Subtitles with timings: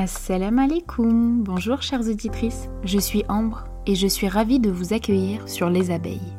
[0.00, 5.48] Assalamu alaikum, bonjour chères auditrices, je suis Ambre et je suis ravie de vous accueillir
[5.48, 6.36] sur Les Abeilles.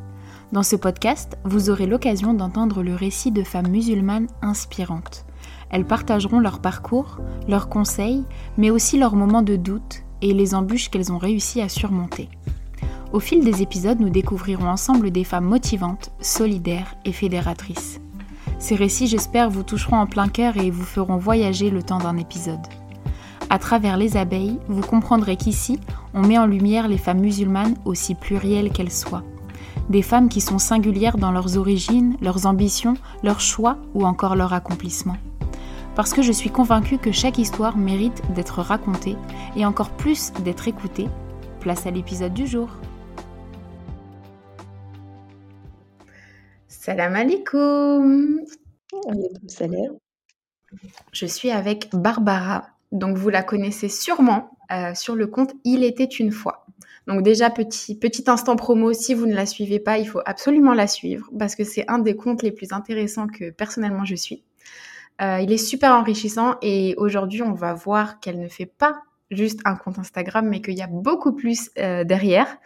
[0.54, 5.26] Dans ce podcast, vous aurez l'occasion d'entendre le récit de femmes musulmanes inspirantes.
[5.72, 7.17] Elles partageront leur parcours,
[7.49, 8.24] leurs conseils,
[8.58, 12.29] mais aussi leurs moments de doute et les embûches qu'elles ont réussi à surmonter.
[13.12, 17.99] Au fil des épisodes, nous découvrirons ensemble des femmes motivantes, solidaires et fédératrices.
[18.57, 22.16] Ces récits, j'espère, vous toucheront en plein cœur et vous feront voyager le temps d'un
[22.16, 22.66] épisode.
[23.52, 25.80] À travers les abeilles, vous comprendrez qu'ici,
[26.13, 29.23] on met en lumière les femmes musulmanes aussi plurielles qu'elles soient.
[29.89, 34.53] Des femmes qui sont singulières dans leurs origines, leurs ambitions, leurs choix ou encore leur
[34.53, 35.17] accomplissement.
[35.95, 39.17] Parce que je suis convaincue que chaque histoire mérite d'être racontée
[39.55, 41.08] et encore plus d'être écoutée.
[41.59, 42.70] Place à l'épisode du jour.
[46.67, 48.41] Salam alaikum.
[49.47, 49.97] Salam.
[51.11, 52.79] Je suis avec Barbara.
[52.92, 56.66] Donc vous la connaissez sûrement euh, sur le compte Il était une fois.
[57.08, 60.73] Donc déjà petit petit instant promo si vous ne la suivez pas, il faut absolument
[60.73, 64.44] la suivre parce que c'est un des comptes les plus intéressants que personnellement je suis.
[65.22, 69.59] Euh, il est super enrichissant et aujourd'hui on va voir qu'elle ne fait pas juste
[69.66, 72.58] un compte Instagram mais qu'il y a beaucoup plus euh, derrière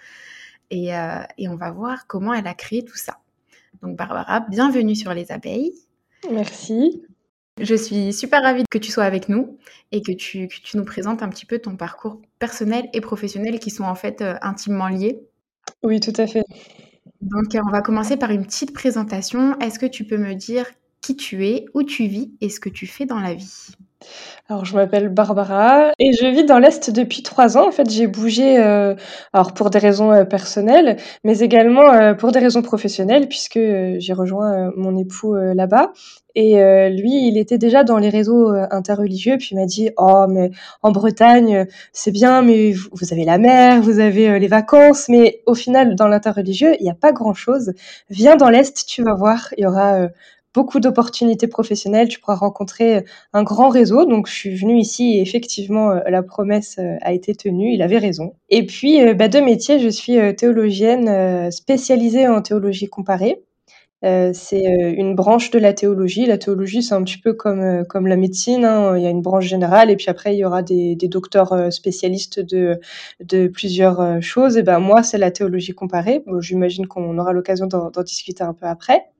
[0.72, 0.90] et,
[1.38, 3.20] et on va voir comment elle a créé tout ça.
[3.84, 5.74] Donc Barbara, bienvenue sur les abeilles.
[6.32, 7.04] Merci.
[7.62, 9.58] Je suis super ravie que tu sois avec nous
[9.92, 13.84] et que tu, nous présentes un petit peu ton parcours personnel et professionnel qui sont
[13.84, 15.22] en fait euh, intimement liés.
[15.84, 16.44] Oui, tout à fait.
[17.22, 19.58] Donc, euh, on va commencer par une petite présentation.
[19.59, 20.66] Est-ce que tu peux me dire
[21.02, 23.76] qui tu es, où tu vis et ce que tu fais dans la vie?
[24.50, 27.70] Alors, je m'appelle Barbara et je vis dans l'Est depuis trois ans.
[27.70, 28.94] En fait, j'ai bougé, euh,
[29.32, 34.14] alors pour des raisons euh, personnelles, mais également euh, pour des raisons professionnelles, puisque j'ai
[34.14, 35.94] rejoint mon époux là-bas.
[36.36, 36.56] Et
[36.90, 40.92] lui, il était déjà dans les réseaux interreligieux, puis il m'a dit Oh, mais en
[40.92, 45.96] Bretagne, c'est bien, mais vous avez la mer, vous avez les vacances, mais au final,
[45.96, 47.74] dans l'interreligieux, il n'y a pas grand-chose.
[48.09, 50.09] Viens dans l'Est, tu vas voir, il y aura
[50.53, 53.02] beaucoup d'opportunités professionnelles, tu pourras rencontrer euh,
[53.34, 54.06] un grand réseau.
[54.06, 57.81] Donc je suis venue ici et effectivement euh, la promesse euh, a été tenue, il
[57.81, 58.34] avait raison.
[58.50, 63.41] Et puis bah, de métier, je suis théologienne spécialisée en théologie comparée.
[64.02, 64.64] c'est
[64.97, 66.25] une branche de la théologie.
[66.25, 68.66] La théologie, c'est un petit peu comme, comme la médecine.
[68.66, 68.97] Hein.
[68.97, 71.72] Il y a une branche générale et puis après, il y aura des, des docteurs
[71.72, 72.80] spécialistes de,
[73.22, 74.58] de plusieurs choses.
[74.58, 76.24] Et ben moi, c'est la théologie comparée.
[76.40, 79.12] J'imagine qu'on aura l'occasion d'en discuter un peu après.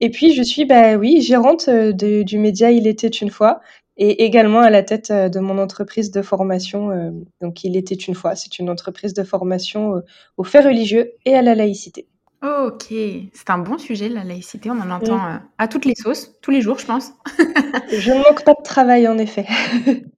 [0.00, 3.60] Et puis je suis, bah oui, gérante euh, du média Il était une fois
[3.96, 6.90] et également à la tête euh, de mon entreprise de formation.
[6.90, 7.10] Euh,
[7.40, 10.02] donc Il était une fois, c'est une entreprise de formation
[10.36, 12.08] aux faits religieux et à la laïcité.
[12.42, 14.70] Ok, c'est un bon sujet, la laïcité.
[14.70, 15.18] On en entend
[15.56, 17.12] à toutes les sauces, tous les jours, je pense.
[17.90, 19.46] je ne manque pas de travail, en effet.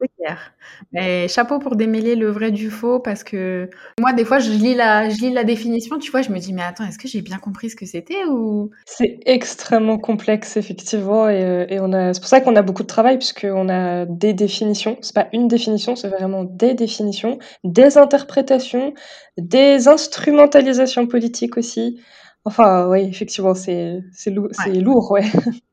[0.00, 0.52] C'est clair.
[0.92, 4.76] Mais chapeau pour démêler le vrai du faux parce que moi, des fois, je lis
[4.76, 7.20] la, je lis la définition, tu vois, je me dis, mais attends, est-ce que j'ai
[7.20, 8.70] bien compris ce que c'était ou...
[8.86, 12.82] C'est extrêmement complexe, effectivement, et, euh, et on a, c'est pour ça qu'on a beaucoup
[12.82, 14.98] de travail puisqu'on a des définitions.
[15.00, 18.94] C'est pas une définition, c'est vraiment des définitions, des interprétations,
[19.36, 22.00] des instrumentalisations politiques aussi.
[22.44, 25.24] Enfin, oui, effectivement, c'est, c'est, c'est lourd, ouais.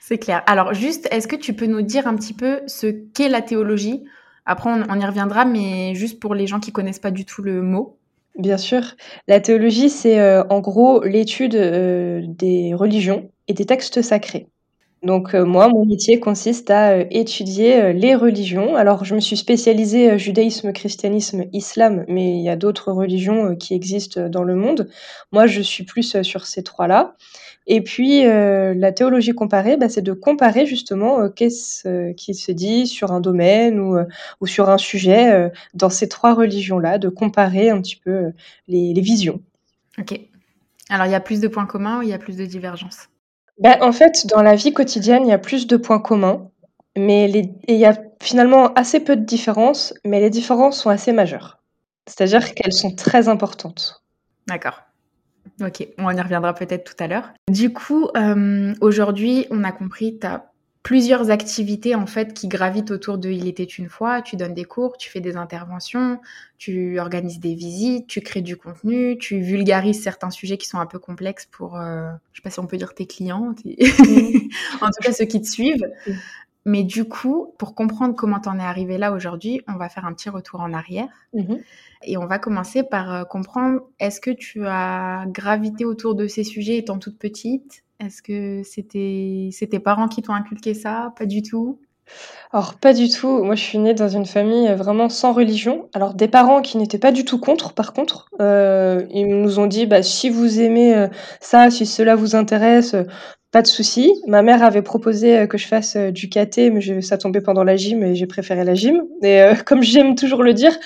[0.00, 0.42] C'est clair.
[0.46, 4.04] Alors juste, est-ce que tu peux nous dire un petit peu ce qu'est la théologie?
[4.44, 7.62] Après, on, y reviendra, mais juste pour les gens qui connaissent pas du tout le
[7.62, 7.98] mot.
[8.36, 8.82] Bien sûr.
[9.28, 14.48] La théologie, c'est euh, en gros l'étude euh, des religions et des textes sacrés.
[15.02, 18.76] Donc euh, moi, mon métier consiste à étudier les religions.
[18.76, 23.74] Alors je me suis spécialisée judaïsme, christianisme, islam, mais il y a d'autres religions qui
[23.74, 24.88] existent dans le monde.
[25.32, 27.16] Moi, je suis plus sur ces trois-là.
[27.66, 32.34] Et puis, euh, la théologie comparée, bah, c'est de comparer justement euh, qu'est-ce euh, qui
[32.34, 33.96] se dit sur un domaine ou,
[34.40, 38.32] ou sur un sujet dans ces trois religions-là, de comparer un petit peu
[38.68, 39.40] les, les, visions.
[39.98, 40.18] Ok.
[40.88, 43.08] Alors, il y a plus de points communs ou il y a plus de divergences?
[43.58, 46.50] Bah, En fait, dans la vie quotidienne, il y a plus de points communs,
[46.96, 51.58] mais il y a finalement assez peu de différences, mais les différences sont assez majeures.
[52.06, 54.02] C'est-à-dire qu'elles sont très importantes.
[54.46, 54.82] D'accord.
[55.60, 57.30] Ok, on y reviendra peut-être tout à l'heure.
[57.48, 60.51] Du coup, euh, aujourd'hui, on a compris, tu as
[60.82, 64.22] plusieurs activités en fait qui gravitent autour de Il était une fois.
[64.22, 66.20] Tu donnes des cours, tu fais des interventions,
[66.58, 70.86] tu organises des visites, tu crées du contenu, tu vulgarises certains sujets qui sont un
[70.86, 73.54] peu complexes pour, euh, je sais pas si on peut dire tes clients,
[74.80, 75.86] en tout cas ceux qui te suivent.
[76.64, 80.12] Mais du coup, pour comprendre comment t'en es arrivé là aujourd'hui, on va faire un
[80.12, 81.08] petit retour en arrière.
[81.32, 81.56] Mmh
[82.04, 86.44] Et on va commencer par euh, comprendre, est-ce que tu as gravité autour de ces
[86.44, 87.82] sujets étant toute petite?
[88.04, 91.12] Est-ce que c'était tes parents qui t'ont inculqué ça?
[91.16, 91.78] Pas du tout?
[92.50, 93.42] Alors pas du tout.
[93.44, 95.88] Moi, je suis née dans une famille, heu, vraiment sans religion.
[95.94, 99.66] Alors des parents qui n'étaient pas du tout contre par contre, heu, ils nous ont
[99.66, 101.08] dit: «Bah, si vous aimez, heu,
[101.40, 102.94] ça, si cela vous intéresse,
[103.52, 104.12] pas de souci».
[104.26, 107.64] Ma mère avait proposé, heu, que je fasse, heu, du katé, mais ça tombait pendant
[107.64, 110.76] la gym et j'ai préféré la gym et heu, comme j'aime toujours le dire,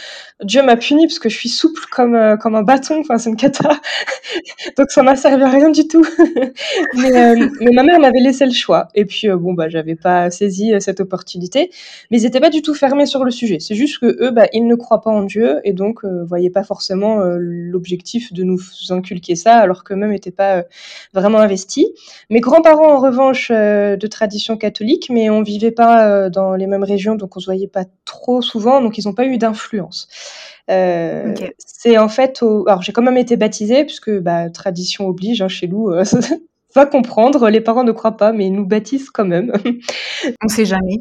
[0.43, 3.37] Dieu m'a punie parce que je suis souple comme, comme un bâton, enfin c'est une
[3.37, 3.81] cata,
[4.79, 6.05] donc ça m'a servi à rien du tout.
[6.95, 8.89] Mais, euh, mais ma mère m'avait laissé le choix.
[8.95, 11.71] Et puis, euh, bon, bah, j'avais pas saisi euh, cette opportunité.
[12.11, 13.59] Mais ils n'étaient pas du tout fermés sur le sujet.
[13.61, 16.51] C'est juste que eux, bah, ils ne croient pas en Dieu et donc euh, voyaient
[16.51, 18.61] pas forcément euh, l'objectif de nous
[18.91, 20.63] inculquer ça, alors qu'eux-mêmes n'étaient pas euh,
[21.15, 21.87] vraiment investis.
[22.31, 26.67] Mes grands-parents, en revanche, euh, de tradition catholique, mais on vivait pas euh, dans les
[26.67, 30.09] mêmes régions, donc on se voyait pas trop souvent, donc ils n'ont pas eu d'influence.
[30.71, 32.67] Euh, c'est en fait au...
[32.67, 35.91] Alors j'ai quand même été baptisée, puisque bah, tradition oblige, hein, chez nous,
[36.75, 39.53] va comprendre, les parents ne croient pas, mais ils nous baptisent quand même.
[40.43, 41.01] On sait jamais.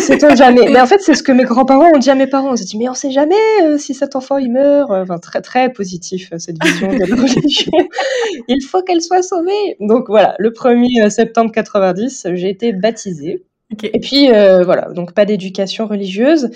[0.00, 0.68] Sait-on jamais.
[0.72, 2.52] Mais en fait, c'est ce que mes grands-parents ont dit à mes parents.
[2.52, 4.90] On s'est dit, mais on sait jamais euh, si cet enfant il meurt.
[4.90, 7.72] Enfin, très très positif euh, cette vision de la religion.
[8.48, 9.76] Il faut qu'elle soit sauvée.
[9.80, 13.44] Donc voilà, le 1er septembre 90, j'ai été baptisée.
[13.82, 16.50] Et puis euh, voilà, donc pas d'éducation religieuse.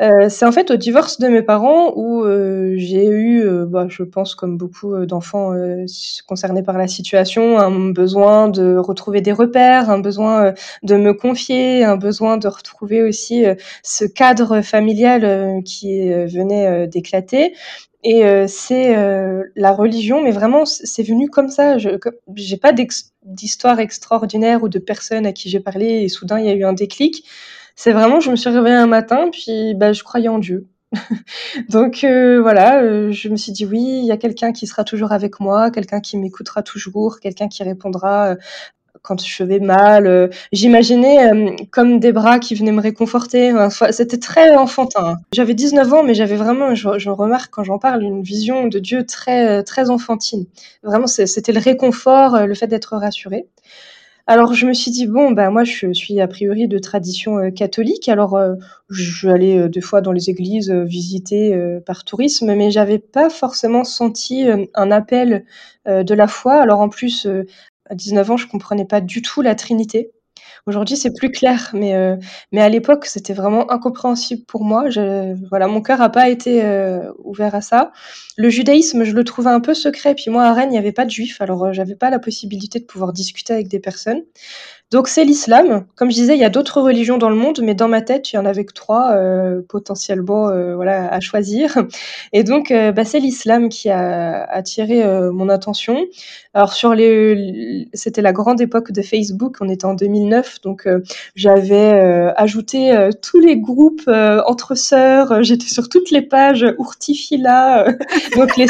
[0.00, 3.86] Euh, c'est en fait au divorce de mes parents où euh, j'ai eu, euh, bah,
[3.88, 5.52] je pense comme beaucoup euh, d'enfants
[6.26, 11.84] concernés par la situation, un besoin de retrouver des repères, un besoin de me confier,
[11.84, 13.44] un besoin de retrouver aussi
[13.82, 17.54] ce cadre familial qui venait d'éclater.
[18.04, 21.78] Et euh, c'est euh, la religion, mais vraiment c'est venu comme ça.
[21.78, 21.90] Je
[22.34, 22.72] j'ai pas
[23.24, 26.64] d'histoire extraordinaire ou de personne à qui j'ai parlé et soudain il y a eu
[26.64, 27.24] un déclic.
[27.76, 30.68] C'est vraiment, je me suis réveillée un matin, puis bah, je croyais en Dieu.
[31.70, 34.84] Donc euh, voilà, euh, je me suis dit oui, il y a quelqu'un qui sera
[34.84, 38.36] toujours avec moi, quelqu'un qui m'écoutera toujours, quelqu'un qui répondra euh,
[39.02, 40.06] quand je vais mal.
[40.06, 40.28] euh.
[40.52, 43.52] J'imaginais euh, comme des bras qui venaient me réconforter.
[43.52, 45.16] Enfin, c'était très enfantin.
[45.32, 49.04] J'avais 19 ans, mais j'avais vraiment, je, remarque quand j'en parle, une vision de Dieu
[49.04, 50.46] très, euh, très enfantine.
[50.82, 53.46] Vraiment, c'était le réconfort, euh, le fait d'être rassuré.
[54.28, 58.08] Alors je me suis dit: «Bon, bah, moi je suis a priori de tradition, catholique».
[58.08, 58.38] Alors,
[58.88, 63.82] je aller, heu, des fois dans les églises, visiter, par tourisme, mais j'avais pas forcément
[63.82, 65.44] senti, un appel,
[65.86, 66.54] de la foi.
[66.54, 67.26] Alors en plus,
[67.92, 70.10] à 19 ans, je comprenais pas du tout la Trinité.
[70.66, 72.18] Aujourd'hui, c'est plus clair, mais heu,
[72.52, 74.90] mais à l'époque, c'était vraiment incompréhensible pour moi.
[74.90, 77.92] Je voilà, mon cœur a pas été, heu, ouvert à ça.
[78.38, 80.92] Le judaïsme, je le trouvais un peu secret, puis moi à Rennes, il y avait
[80.92, 84.22] pas de juifs, alors, heu, j'avais pas la possibilité de pouvoir discuter avec des personnes.
[84.92, 85.86] Donc c'est l'islam.
[85.96, 88.30] Comme je disais, il y a d'autres religions dans le monde, mais dans ma tête,
[88.32, 91.78] il y en avait que 3 heu, potentiellement, heu, voilà, à choisir.
[92.34, 95.98] Et donc, heu, bah, c'est l'islam qui a attiré, heu, mon attention.
[96.54, 101.02] Alors sur les c'était la grande époque de Facebook, on était en 2009, donc, heu,
[101.34, 101.92] j'avais,
[102.36, 104.02] ajouté, tous les groupes,
[104.46, 107.86] entre sœurs, j'étais sur toutes les pages Urtifila,
[108.36, 108.66] donc les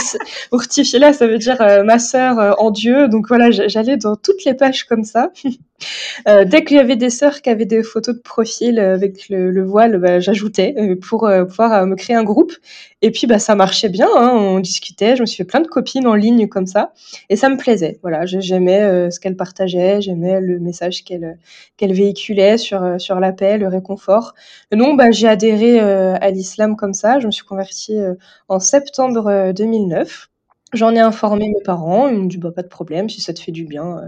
[0.52, 4.84] Urtifila, ça veut dire, ma sœur, en Dieu, donc voilà, j'allais dans toutes les pages
[4.84, 5.30] comme ça.
[6.28, 9.28] Heu, dès qu'il y avait des sœurs qui avaient des photos de profil, heu, avec
[9.28, 12.52] le le voile, bah, j'ajoutais, heu, pour, pouvoir, me créer un groupe.
[13.02, 15.66] Et puis, bah, ça marchait bien, hein, on discutait, je me suis fait plein de
[15.68, 16.92] copines en ligne comme ça.
[17.28, 17.98] Et ça me plaisait.
[18.02, 21.34] Voilà, j'aimais, ce qu'elle partageait, j'aimais le message qu'elle, heu,
[21.76, 24.34] qu'elle véhiculait sur, sur la paix, le réconfort.
[24.72, 27.20] Donc bah, j'ai adhéré, à l'islam comme ça.
[27.20, 27.96] Je me suis convertie,
[28.48, 30.28] en septembre, heu, 2009.
[30.74, 33.40] J'en ai informé mes parents, ils m'ont dit: «Bah, pas de problème, si ça te
[33.40, 34.00] fait du bien,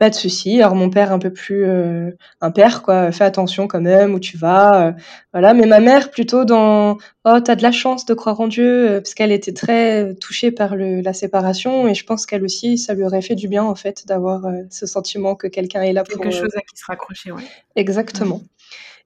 [0.00, 0.62] pas de souci.
[0.62, 4.20] Alors mon père un peu plus, heu, un père quoi, «Fais attention quand même où
[4.20, 4.94] tu vas», heu,
[5.34, 5.54] voilà.
[5.54, 8.90] Mais ma mère plutôt dans: «Oh tu as de la chance de croire en Dieu»,
[8.96, 12.78] heu, parce qu'elle était très touchée par le la séparation et je pense qu'elle aussi,
[12.78, 16.02] ça lui aurait fait du bien en fait d'avoir, ce sentiment que quelqu'un est là
[16.04, 17.42] Quelque pour, heu chose à qui se raccrocher, ouais.
[17.76, 18.40] exactement.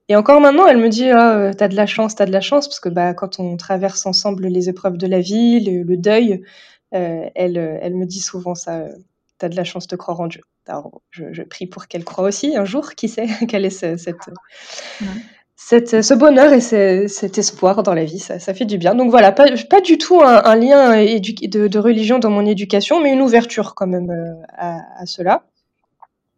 [0.09, 2.27] Et encore maintenant, elle me dit: «Ah, heu, tu as de la chance, tu as
[2.27, 5.59] de la chance», parce que, bah, quand on traverse ensemble les épreuves de la vie,
[5.61, 6.43] le le deuil,
[6.91, 8.95] elle, elle me dit souvent ça, heu:
[9.39, 10.41] «Tu as de la chance de croire en Dieu».
[10.67, 13.27] Alors je je prie pour qu'elle croie aussi un jour, qui sait?
[13.49, 14.29] Qu'elle ait ce cette,
[15.01, 15.25] Ouais.
[15.57, 18.93] cette, ce bonheur et ce cet espoir dans la vie, ça ça fait du bien.
[18.95, 23.01] Donc voilà, pas pas du tout un un lien de de religion dans mon éducation,
[23.01, 25.45] mais une ouverture quand même, heu, à à cela.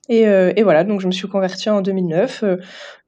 [0.09, 2.43] Et, heu, et voilà, donc je me suis convertie en 2009.
[2.43, 2.59] Heu,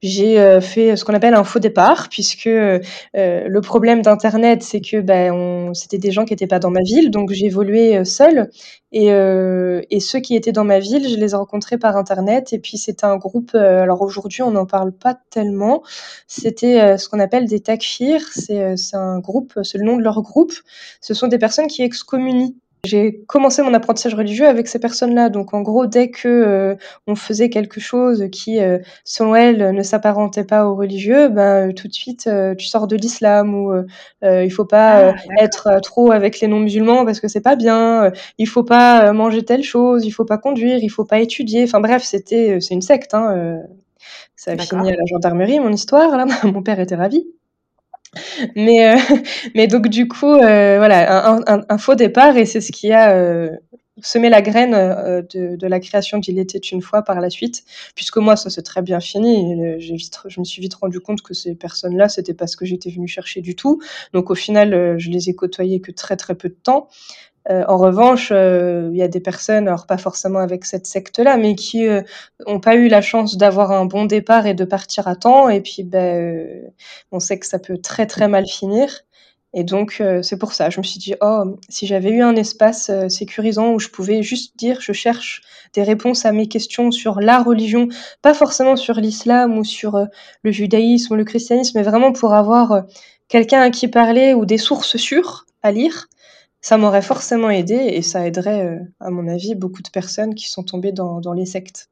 [0.02, 5.02] j'ai, heu, fait ce qu'on appelle un faux départ puisque, le problème d'internet, c'est que,
[5.32, 8.50] on c'était des gens qui étaient pas dans ma ville, donc j'ai évolué, seule
[8.92, 12.52] et heu, et ceux qui étaient dans ma ville, je les ai rencontrés par internet
[12.52, 15.82] et puis c'était un groupe, heu, alors aujourd'hui on n'en parle pas tellement.
[16.26, 20.20] C'était, heu, ce qu'on appelle des takfirs, c'est un groupe, c'est le nom de leur
[20.22, 20.52] groupe.
[21.00, 25.28] Ce sont des personnes qui excommunient J'ai commencé mon apprentissage religieux avec ces personnes-là.
[25.28, 26.74] Donc, en gros, dès que euh,
[27.06, 31.72] on faisait quelque chose qui, euh, selon elles, ne s'apparentait pas au religieux, ben euh,
[31.72, 33.72] tout de suite, tu sors de l'islam ou
[34.22, 38.12] il faut pas ah, être trop avec les non-musulmans parce que c'est pas bien.
[38.38, 41.64] il faut pas manger telle chose, il faut pas conduire, il faut pas étudier.
[41.64, 43.14] Enfin bref, c'était, c'est une secte.
[43.14, 43.60] Hein,
[44.36, 46.16] ça a fini à la gendarmerie, mon histoire.
[46.16, 47.26] Là, mon père était ravi.
[48.56, 48.96] Mais, euh,
[49.54, 53.50] mais donc du coup, euh, voilà, un, faux départ et c'est ce qui a euh,
[54.02, 57.64] semé la graine de, la création d'Il était une fois par la suite,
[57.94, 59.78] puisque moi ça s'est très bien fini.
[59.78, 62.90] J'ai je me suis vite rendu compte que ces personnes-là, c'était pas ce que j'étais
[62.90, 63.80] venue chercher du tout.
[64.12, 66.88] Donc au final, je les ai côtoyées que très très peu de temps.
[67.50, 71.36] Euh, en revanche, euh, il y a des personnes, alors pas forcément avec cette secte-là,
[71.36, 72.04] mais qui n'ont
[72.48, 75.48] euh, pas eu la chance d'avoir un bon départ et de partir à temps.
[75.48, 76.70] Et puis, ben,
[77.12, 79.00] on sait que ça peut très très mal finir.
[79.52, 80.70] Et donc, c'est pour ça.
[80.70, 84.56] Je me suis dit, oh, si j'avais eu un espace sécurisant où je pouvais juste
[84.56, 85.42] dire, je cherche
[85.72, 87.88] des réponses à mes questions sur la religion,
[88.22, 90.06] pas forcément sur l'islam ou sur
[90.44, 92.84] le judaïsme ou le christianisme, mais vraiment pour avoir
[93.26, 96.06] quelqu'un à qui parler ou des sources sûres à lire
[96.60, 100.48] ça m'aurait forcément aidé et ça aiderait, euh, à mon avis, beaucoup de personnes qui
[100.48, 101.88] sont tombées dans, dans les sectes.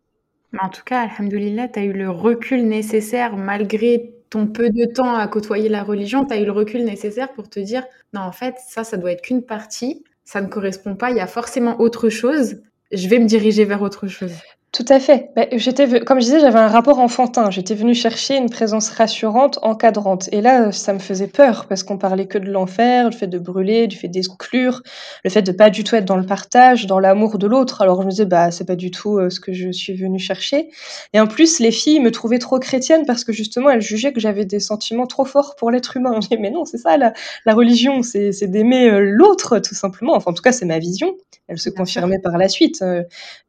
[0.59, 5.15] En tout cas, Alhamdoulilah, tu as eu le recul nécessaire malgré ton peu de temps
[5.15, 8.33] à côtoyer la religion, tu as eu le recul nécessaire pour te dire non, en
[8.33, 11.81] fait, ça, ça doit être qu'une partie, ça ne correspond pas, il y a forcément
[11.81, 12.61] autre chose,
[12.93, 14.33] je vais me diriger vers autre chose.
[14.71, 15.31] Tout à fait.
[15.35, 17.51] Bah, j'étais, comme je disais, j'avais un rapport enfantin.
[17.51, 20.29] J'étais venue chercher une présence rassurante, encadrante.
[20.31, 23.39] Et là, ça me faisait peur parce qu'on parlait que de l'enfer, le fait de
[23.39, 24.83] brûler, du fait d'exclure,
[25.25, 27.81] le fait de pas du tout être dans le partage, dans l'amour de l'autre.
[27.81, 30.19] Alors je me disais, bah c'est pas du tout euh, ce que je suis venue
[30.19, 30.69] chercher.
[31.15, 34.21] Et en plus, les filles me trouvaient trop chrétienne parce que justement, elles jugeaient que
[34.21, 36.13] j'avais des sentiments trop forts pour l'être humain.
[36.21, 37.15] Je disais, mais non, c'est ça la,
[37.47, 40.15] la religion, c'est d'aimer euh, l'autre tout simplement.
[40.15, 41.15] Enfin, en tout cas, c'est ma vision.
[41.47, 43.03] Elle se confirmait par la suite euh,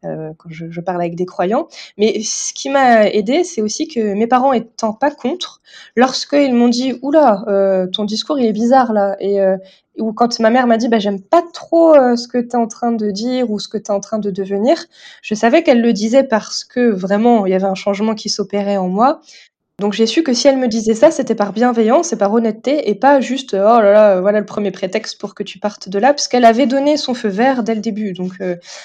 [0.06, 1.68] euh quand je, je parle des croyants.
[1.98, 5.62] Mais ce qui m'a aidé, c'est aussi que mes parents étant pas contre,
[5.96, 9.58] lorsqu'ils m'ont dit oula, euh, ton discours il est bizarre là, et euh,
[9.98, 12.56] ou quand ma mère m'a dit bah j'aime pas trop euh, ce que tu es
[12.56, 14.78] en train de dire ou ce que tu es en train de devenir,
[15.22, 18.78] je savais qu'elle le disait parce que vraiment il y avait un changement qui s'opérait
[18.78, 19.22] en moi.
[19.80, 22.90] Donc j'ai su que si elle me disait ça, c'était par bienveillance et par honnêteté
[22.90, 26.00] et pas juste oh là là, voilà le premier prétexte pour que tu partes de
[26.00, 28.12] là, parce qu'elle avait donné son feu vert dès le début.
[28.12, 28.34] Donc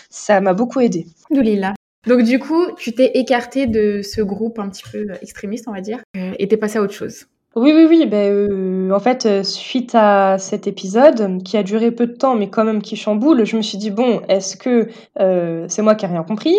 [0.08, 1.06] ça m'a beaucoup aidé.
[1.32, 1.74] Doulila.
[2.06, 5.80] Donc du coup, tu t'es écarté de ce groupe un petit peu extrémiste, on va
[5.80, 7.26] dire, euh, et t'es passé à autre chose.
[7.56, 8.06] Oui, oui, oui.
[8.06, 12.34] Ben, euh, en fait, euh, suite à cet épisode, qui a duré peu de temps,
[12.34, 14.88] mais quand même qui chamboule, je me suis dit, bon, est-ce que
[15.20, 16.56] euh, c'est moi qui ai rien compris?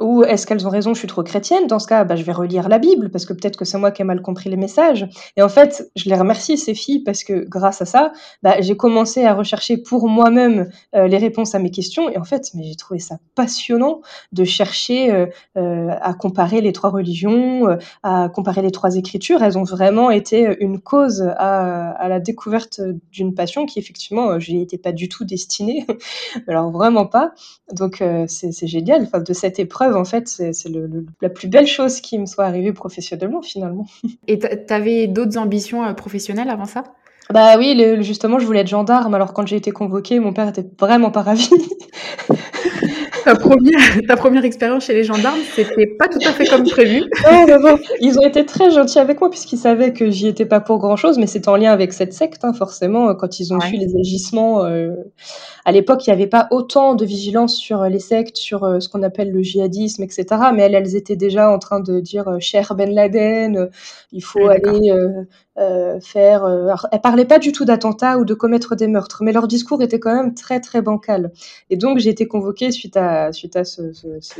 [0.00, 1.68] Ou est-ce qu'elles ont raison, je suis trop chrétienne?
[1.68, 3.92] Dans ce cas, bah, je vais relire la Bible, parce que peut-être que c'est moi
[3.92, 5.06] qui ai mal compris les messages.
[5.36, 8.76] Et en fait, je les remercie, ces filles, parce que grâce à ça, bah, j'ai
[8.76, 12.10] commencé à rechercher pour moi-même les réponses à mes questions.
[12.10, 14.00] Et en fait, mais j'ai trouvé ça passionnant
[14.32, 19.42] de chercher à comparer les trois religions, à comparer les trois écritures.
[19.42, 24.62] Elles ont vraiment été une cause à, la découverte d'une passion qui effectivement je n'y
[24.62, 25.86] étais pas du tout destinée,
[26.48, 27.32] alors vraiment pas.
[27.72, 29.02] Donc euh, c'est génial.
[29.02, 30.52] Enfin, de cette épreuve en fait, c'est
[31.20, 33.86] la plus belle chose qui me soit arrivée professionnellement finalement.
[34.28, 36.84] Et tu avais d'autres ambitions euh, professionnelles avant ça?
[37.30, 39.14] Bah oui, justement, je voulais être gendarme.
[39.14, 41.48] Alors quand j'ai été convoquée, mon père était vraiment pas ravi.
[43.24, 47.04] ta première, ta première expérience chez les gendarmes, c'était pas tout à fait comme prévu.
[48.00, 50.96] Ils ont été très gentils avec moi puisqu'ils savaient que j'y étais pas pour grand
[50.96, 53.14] chose, mais c'est en lien avec cette secte, hein, forcément.
[53.14, 54.90] Quand ils ont vu les agissements, euh,
[55.64, 58.88] à l'époque, il n'y avait pas autant de vigilance sur les sectes, sur euh, ce
[58.88, 60.26] qu'on appelle le djihadisme, etc.
[60.54, 63.68] Mais elles, elles étaient déjà en train de dire euh, cher Ben Laden,
[64.12, 64.92] il faut aller
[65.58, 66.44] euh, faire.
[66.44, 69.46] Euh, alors, elles parlaient pas du tout d'attentats ou de commettre des meurtres, mais leur
[69.46, 71.30] discours était quand même très très bancal.
[71.68, 73.82] Et donc j'ai été convoquée suite à suite à ce,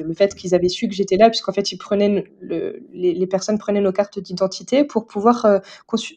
[0.03, 3.59] le fait qu'ils avaient su que j'étais là, puisqu'en fait ils prenaient le, les, personnes
[3.59, 5.59] prenaient nos cartes d'identité pour pouvoir euh,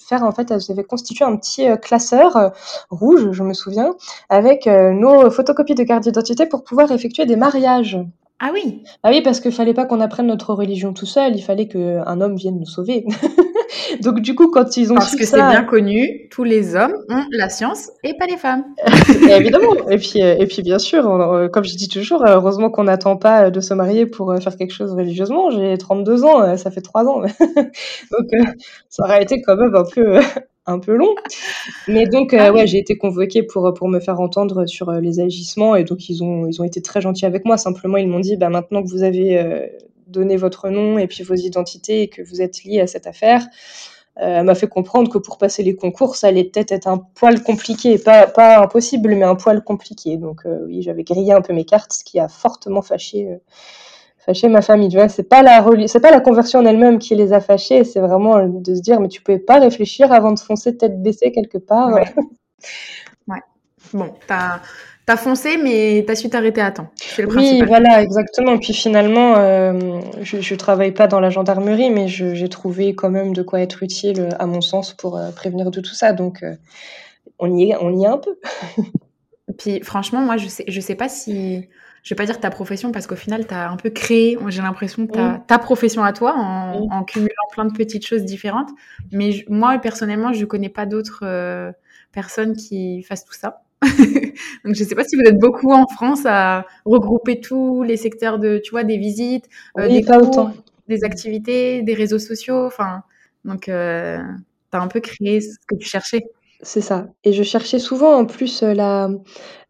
[0.08, 2.54] faire en fait elles avaient constitué un petit euh, classeur
[2.90, 3.96] rouge, je me souviens,
[4.30, 7.98] avec nos photocopies de cartes d'identité pour pouvoir effectuer des mariages.
[8.40, 8.84] Ah oui.
[9.04, 12.22] Ah oui, parce qu'il fallait pas qu'on apprenne notre religion tout seul, il fallait qu'un
[12.22, 13.06] homme vienne nous sauver.
[14.02, 17.24] Donc du coup, quand ils ont Parce que c'est bien connu, tous les hommes ont
[17.32, 18.64] la science et pas les femmes.
[19.30, 19.74] évidemment.
[19.90, 22.84] Et puis, euh, et puis bien sûr, euh, comme je dis toujours, euh, heureusement qu'on
[22.84, 25.50] n'attend pas de se marier pour faire quelque chose religieusement.
[25.50, 27.22] J'ai 32 ans, ça fait 3 ans.
[28.12, 28.32] Donc
[28.90, 30.20] ça aurait été quand même un peu
[30.66, 31.16] un peu long.
[31.88, 35.76] Mais donc, ah ouais, j'ai été convoquée pour, pour me faire entendre sur les agissements
[35.76, 37.58] et donc ils ont, ils ont été très gentils avec moi.
[37.58, 39.72] Simplement, ils m'ont dit, bah, maintenant que vous avez
[40.08, 43.46] donner votre nom et puis vos identités et que vous êtes lié à cette affaire,
[44.18, 47.44] elle m'a fait comprendre que pour passer les concours, ça allait peut-être être un poil
[47.44, 50.18] compliqué, pas, pas impossible, mais un poil compliqué.
[50.18, 53.40] Donc oui, j'avais grillé un peu mes cartes, ce qui a fortement fâché
[54.26, 54.90] fâché ma famille.
[54.90, 57.84] Tu vois, c'est pas la c'est pas la conversion en elle-même qui les a fâchés,
[57.84, 61.32] c'est vraiment de se dire mais tu pouvais pas réfléchir avant de foncer tête baissée
[61.32, 61.94] quelque part.
[61.94, 62.06] Ouais.
[63.94, 64.62] Bon, t'as
[65.08, 66.88] as foncé, mais t'as su t'arrêter à temps.
[67.18, 68.58] Le oui, voilà, exactement.
[68.58, 73.34] Puis finalement, euh, je, je travaille pas dans la gendarmerie, mais j'ai trouvé quand même
[73.34, 76.12] de quoi être utile, à mon sens, pour euh, prévenir de tout ça.
[76.12, 76.56] Donc, euh,
[77.38, 78.38] on y est, on y est un peu.
[79.60, 81.68] Puis franchement, moi, je sais, je sais pas si
[82.06, 84.62] je vais pas dire ta profession parce qu'au final, tu as un peu créé, j'ai
[84.62, 88.70] l'impression, ta, ta profession à toi en, cumulant plein de petites choses différentes.
[89.12, 91.72] Mais moi, personnellement, je connais pas d'autres euh,
[92.12, 93.64] personnes qui fassent tout ça.
[93.82, 98.38] Donc, je sais pas si vous êtes beaucoup en France à regrouper tous les secteurs
[98.38, 100.52] de, tu vois, des visites, euh, des cours,
[100.88, 102.68] des activités, des réseaux sociaux.
[102.68, 103.02] Enfin,
[103.46, 104.20] donc, euh,
[104.72, 106.22] tu as un peu créé ce que tu cherchais.
[106.66, 109.12] C'est ça et je cherchais souvent en plus, euh, la,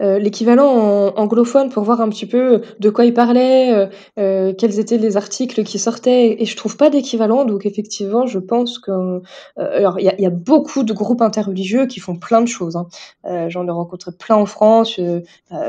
[0.02, 4.98] euh, l'équivalent anglophone pour voir un petit peu de quoi il parlait, euh, quels étaient
[4.98, 9.22] les articles qui sortaient et je trouve pas d'équivalent donc effectivement je pense que,
[9.58, 12.88] alors il y a beaucoup de groupes interreligieux qui font plein de choses, hein.
[13.50, 14.98] j'en ai rencontré plein en France,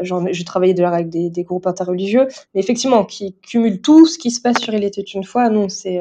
[0.03, 4.07] j'en ai j'ai travaillé d'ailleurs avec des des groupes interreligieux, mais effectivement qui cumulent tout
[4.07, 6.01] ce qui se passe sur Il était une fois, non, c'est,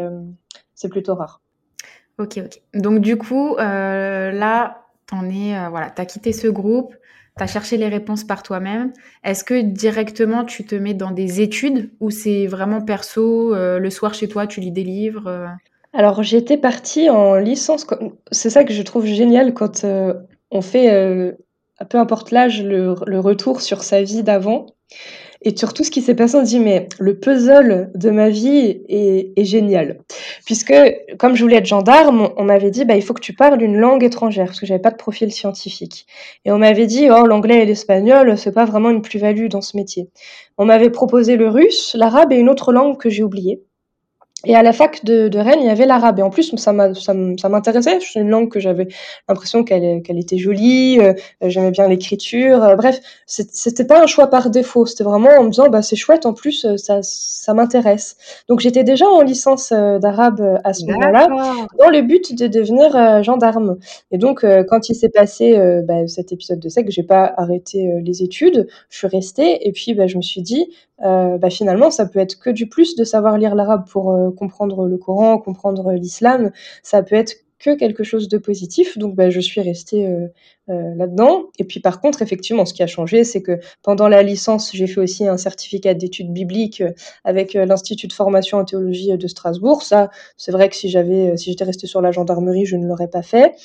[0.76, 1.42] c'est plutôt rare.
[2.20, 2.62] OK, OK.
[2.76, 6.96] Donc du coup, là t'en es, euh, voilà, t'as quitté ce groupe,
[7.38, 8.94] t'as cherché les réponses par toi-même.
[9.24, 13.90] Est-ce que directement tu te mets dans des études ou c'est vraiment perso, euh, le
[13.90, 15.48] soir chez toi tu lis des livres euh?
[15.94, 17.88] Alors j'étais partie en licence.
[18.32, 19.86] C'est ça que je trouve génial quand
[20.52, 21.34] on fait,
[21.90, 24.66] peu importe l'âge, le, le, retour sur sa vie d'avant.
[25.48, 28.82] Et sur tout ce qui s'est passé, on dit, mais le puzzle de ma vie
[28.90, 30.00] est, est, génial.
[30.44, 30.74] Puisque,
[31.20, 33.78] comme je voulais être gendarme, on m'avait dit, bah, il faut que tu parles une
[33.78, 36.08] langue étrangère, parce que j'avais pas de profil scientifique.
[36.46, 39.78] Et on m'avait dit, oh, l'anglais et l'espagnol, c'est pas vraiment une plus-value dans ce
[39.78, 40.10] métier.
[40.58, 43.62] On m'avait proposé le russe, l'arabe et une autre langue que j'ai oubliée.
[44.46, 46.20] Et à la fac de, de Rennes, il y avait l'arabe.
[46.20, 48.00] Et en plus, ça m'intéressait.
[48.00, 48.88] C'est une langue que j'avais
[49.28, 51.00] l'impression qu'elle était jolie.
[51.00, 52.64] Euh, J'aimais bien l'écriture.
[52.64, 54.86] Euh, bref, c'était pas un choix par défaut.
[54.86, 56.26] C'était vraiment en me disant, bah, c'est chouette.
[56.26, 58.18] En plus, euh, ça, ça m'intéresse.
[58.48, 61.28] Donc, j'étais déjà en licence euh, d'arabe à ce moment-là,
[61.80, 63.78] dans le but de devenir gendarme.
[64.12, 68.24] Et donc, quand il s'est passé bah, cet épisode de sec, j'ai pas arrêté les
[68.24, 68.68] études.
[68.90, 69.68] Je suis restée.
[69.68, 70.68] Et puis, bah, je me suis dit,
[71.04, 74.32] euh, bah, finalement, ça peut être que du plus de savoir lire l'arabe pour euh,
[74.32, 76.52] comprendre le Coran, comprendre l'islam.
[76.84, 78.98] Ça peut être que quelque chose de positif.
[78.98, 80.28] Donc, bah, je suis restée euh,
[80.68, 81.46] là-dedans.
[81.60, 84.88] Et puis, par contre, effectivement, ce qui a changé, c'est que pendant la licence, j'ai
[84.88, 86.84] fait aussi un certificat d'études bibliques
[87.24, 89.84] avec l'Institut de formation en théologie de Strasbourg.
[89.84, 93.24] Ça, c'est vrai que si si j'étais restée sur la gendarmerie, je ne l'aurais pas
[93.24, 93.56] fait.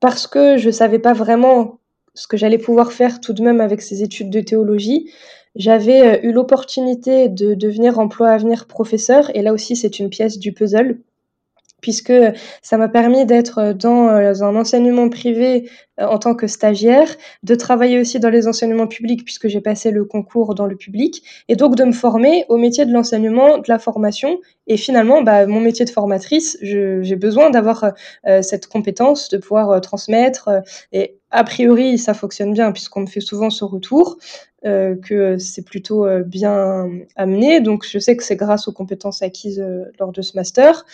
[0.00, 1.78] parce que je savais pas vraiment
[2.14, 5.10] ce que j'allais pouvoir faire tout de même avec ces études de théologie.
[5.56, 10.10] J'avais euh, eu l'opportunité de devenir emploi à venir professeur, et là aussi c'est une
[10.10, 10.98] pièce du puzzle,
[11.80, 12.14] puisque
[12.62, 17.08] ça m'a permis d'être dans euh, un enseignement privé euh, en tant que stagiaire,
[17.44, 21.22] de travailler aussi dans les enseignements publics, puisque j'ai passé le concours dans le public,
[21.48, 25.46] et donc de me former au métier de l'enseignement, de la formation, et finalement, bah,
[25.46, 27.92] mon métier de formatrice, j'ai besoin d'avoir
[28.40, 30.48] cette compétence, de pouvoir transmettre,
[30.92, 34.18] et a priori, ça fonctionne bien, puisqu'on me fait souvent ce retour.
[34.64, 37.60] Euh, que c'est plutôt euh, bien amené.
[37.60, 40.86] Donc je sais que c'est grâce aux compétences acquises euh, lors de ce master.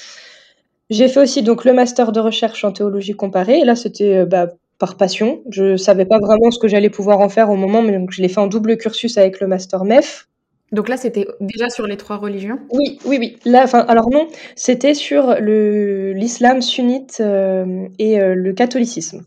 [0.89, 3.61] J'ai fait aussi donc le master de recherche en théologie comparée.
[3.61, 5.43] Et là, c'était bah, par passion.
[5.51, 8.21] Je savais pas vraiment ce que j'allais pouvoir en faire au moment, mais donc je
[8.23, 10.27] l'ai fait en double cursus avec le master MEF.
[10.73, 12.59] Donc là, c'était déjà sur les trois religions?
[12.73, 13.37] Oui, oui, oui.
[13.45, 19.25] Là, enfin, alors non, c'était sur l'islam sunnite et le catholicisme.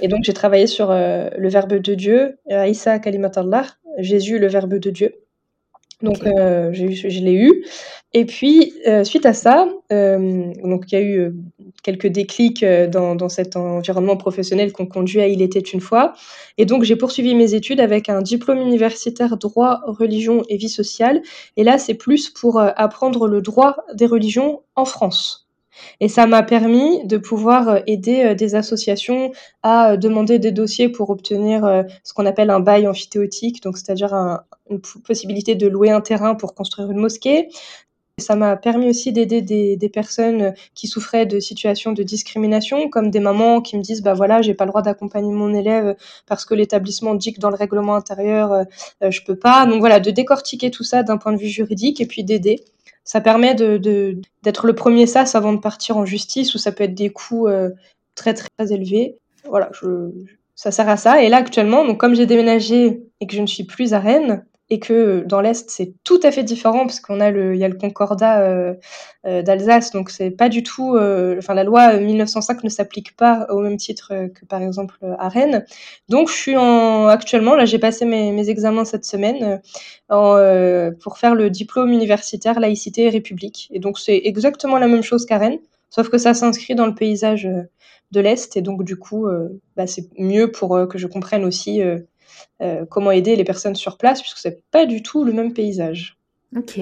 [0.00, 3.66] Et donc, j'ai travaillé sur euh, le Verbe de Dieu, euh, Isa Kalimat Allah,
[3.98, 5.14] Jésus, le Verbe de Dieu.
[6.02, 7.64] Donc, euh, je l'ai eu.
[8.12, 11.32] Et puis, suite à ça, donc il y a eu
[11.82, 16.12] quelques déclics dans, dans, cet environnement professionnel qu'on conduit à Il était une fois.
[16.58, 21.22] Et donc, j'ai poursuivi mes études avec un diplôme universitaire droit, religion et vie sociale.
[21.56, 25.41] Et là, c'est plus pour apprendre le droit des religions en France.
[26.00, 29.32] Et ça m'a permis de pouvoir euh, aider euh, des associations
[29.62, 34.14] à euh, demander des dossiers pour obtenir ce qu'on appelle un bail amphithéotique, donc c'est-à-dire
[34.70, 37.48] une possibilité de louer un terrain pour construire une mosquée.
[38.18, 43.10] Ça m'a permis aussi d'aider des, des, personnes qui souffraient de situations de discrimination, comme
[43.10, 46.44] des mamans qui me disent bah voilà j'ai pas le droit d'accompagner mon élève parce
[46.44, 48.66] que l'établissement dit que dans le règlement intérieur
[49.00, 49.66] je peux pas.
[49.66, 52.62] Donc voilà de décortiquer tout ça d'un point de vue juridique et puis d'aider
[53.04, 56.84] ça permet de, d'être le premier sas avant de partir en justice, où ça peut
[56.84, 57.48] être des coûts
[58.14, 59.16] très très élevés.
[59.44, 60.10] Voilà, je,
[60.54, 61.22] ça sert à ça.
[61.22, 64.44] Et là actuellement, donc comme j'ai déménagé et que je ne suis plus à Rennes,
[64.72, 67.64] et que dans l'Est, c'est tout à fait différent parce qu'on a le, il y
[67.64, 68.72] a le concordat euh,
[69.26, 73.46] euh, d'Alsace, donc c'est pas du tout, euh, enfin la loi 1905 ne s'applique pas
[73.50, 75.66] au même titre que par exemple à Rennes.
[76.08, 79.60] Donc je suis en, actuellement, là j'ai passé mes, mes, examens cette semaine
[80.08, 83.68] pour faire le diplôme universitaire laïcité et république.
[83.74, 85.58] Et donc c'est exactement la même chose qu'à Rennes,
[85.90, 87.46] sauf que ça s'inscrit dans le paysage
[88.12, 89.28] de l'Est et donc du coup,
[89.76, 91.98] bah, c'est mieux pour que je comprenne aussi euh,
[92.90, 96.18] comment aider les personnes sur place, puisque c'est pas du tout le même paysage.
[96.56, 96.80] Ok.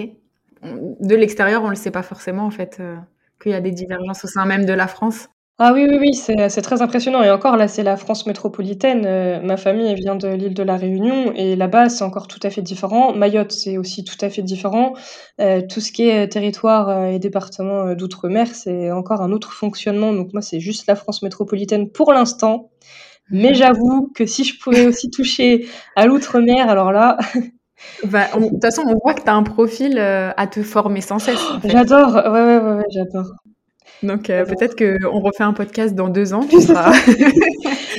[0.62, 2.96] De l'extérieur, on ne le sait pas forcément, en fait, euh,
[3.42, 5.28] qu'il y a des divergences au sein même de la France.
[5.62, 7.22] Ah oui, oui, oui, c'est très impressionnant.
[7.22, 9.04] Et encore, là, c'est la France métropolitaine.
[9.04, 11.32] Euh, ma famille, vient de l'île de la Réunion.
[11.34, 13.12] Et là-bas, c'est encore tout à fait différent.
[13.12, 14.94] Mayotte, c'est aussi tout à fait différent.
[15.38, 20.14] tout ce qui est territoire et département d'outre-mer, c'est encore un autre fonctionnement.
[20.14, 22.70] Donc moi, c'est juste la France métropolitaine pour l'instant.
[23.30, 27.18] Mais j'avoue que si je pouvais aussi toucher à l'outre-mer, alors là.
[28.04, 31.00] Bah, de toute façon, on voit que tu as un profil euh, à te former
[31.00, 31.40] sans cesse.
[31.64, 33.32] J'adore, ouais, ouais, ouais, j'adore.
[34.02, 36.92] Donc euh, peut-être qu'on refait un podcast dans deux ans, tu seras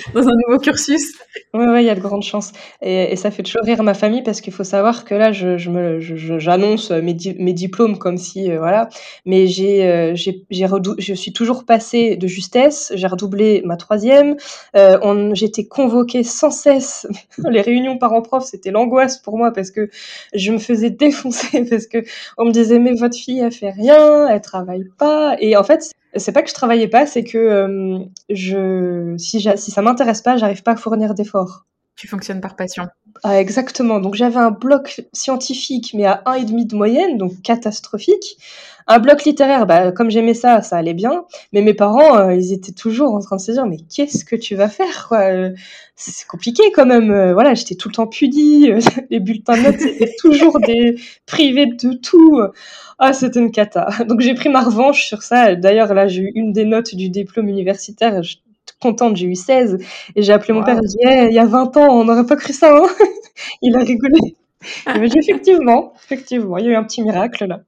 [0.13, 1.13] dans un nouveau cursus.
[1.53, 2.51] Oui, il y a de grandes chances.
[2.81, 5.57] Et, et, ça fait toujours rire ma famille parce qu'il faut savoir que là, je,
[5.57, 8.89] je me, j'annonce mes, mes, diplômes comme si, euh, voilà.
[9.25, 12.91] Mais j'ai, euh, je suis toujours passée de justesse.
[12.95, 14.35] J'ai redoublé ma troisième.
[14.75, 17.07] Euh, j'étais convoquée sans cesse.
[17.49, 19.89] Les réunions parents-prof, c'était l'angoisse pour moi parce que
[20.33, 21.99] je me faisais défoncer parce que
[22.37, 25.35] on me disait mais votre fille elle fait rien, elle travaille pas.
[25.39, 29.71] Et en fait, c'est pas que je travaillais pas, c'est que euh, je, si, si
[29.71, 31.65] ça m'intéresse pas, j'arrive pas à fournir d'efforts.
[31.95, 32.87] Tu fonctionnes par passion.
[33.23, 33.99] Ah, exactement.
[33.99, 38.37] Donc j'avais un bloc scientifique, mais à 1,5 de moyenne, donc catastrophique.
[38.87, 41.25] Un bloc littéraire, bah, comme j'aimais ça, ça allait bien.
[41.53, 44.35] Mais mes parents, euh, ils étaient toujours en train de se dire, mais qu'est-ce que
[44.35, 45.51] tu vas faire euh,
[45.95, 47.33] C'est compliqué quand même.
[47.33, 48.71] voilà, j'étais tout le temps pudie.
[49.11, 50.95] les bulletins de notes, c'était toujours des
[51.27, 52.41] privés de tout.
[53.03, 53.89] Ah, c'était une cata.
[54.07, 55.55] Donc j'ai pris ma revanche sur ça.
[55.55, 58.21] D'ailleurs, là, j'ai eu une des notes du diplôme universitaire.
[58.21, 58.43] Je suis
[58.79, 59.79] contente, j'ai eu 16.
[60.15, 62.35] Et j'ai appelé mon père, j'ai dit, il y a 20 ans, on n'aurait pas
[62.35, 62.77] cru ça.
[62.77, 62.87] Hein
[63.63, 64.37] il a rigolé.
[64.85, 67.61] Il m'a dit, effectivement, effectivement, il y a eu un petit miracle là.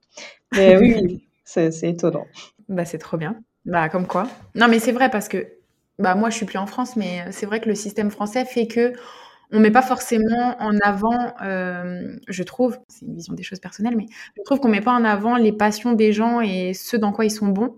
[0.55, 2.27] Mais oui, c'est étonnant.
[2.69, 3.35] Bah, c'est trop bien.
[3.65, 4.27] Bah, comme quoi.
[4.53, 5.47] Non, mais c'est vrai parce que
[5.97, 8.67] bah, moi, je suis plus en France, mais c'est vrai que le système français fait
[8.67, 8.93] que
[9.51, 13.95] on met pas forcément en avant, euh, je trouve, c'est une vision des choses personnelles,
[13.95, 14.05] mais
[14.37, 17.25] je trouve qu'on met pas en avant les passions des gens et ce dans quoi
[17.25, 17.75] ils sont bons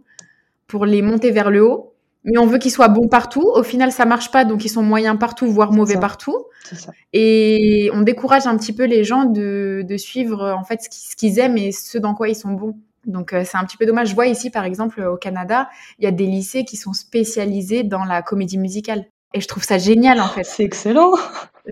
[0.67, 1.93] pour les monter vers le haut.
[2.23, 3.43] Mais on veut qu'ils soient bons partout.
[3.53, 6.45] Au final, ça marche pas, donc ils sont moyens partout, voire mauvais partout.
[6.63, 6.91] Ça.
[7.13, 11.37] Et on décourage un petit peu les gens de, de suivre en fait ce qu'ils
[11.37, 12.75] aiment et ce dans quoi ils sont bons.
[13.05, 14.09] Donc euh, c'est un petit peu dommage.
[14.09, 17.83] Je vois ici, par exemple, au Canada, il y a des lycées qui sont spécialisés
[17.83, 19.05] dans la comédie musicale.
[19.33, 20.43] Et je trouve ça génial, en fait.
[20.43, 21.11] C'est excellent.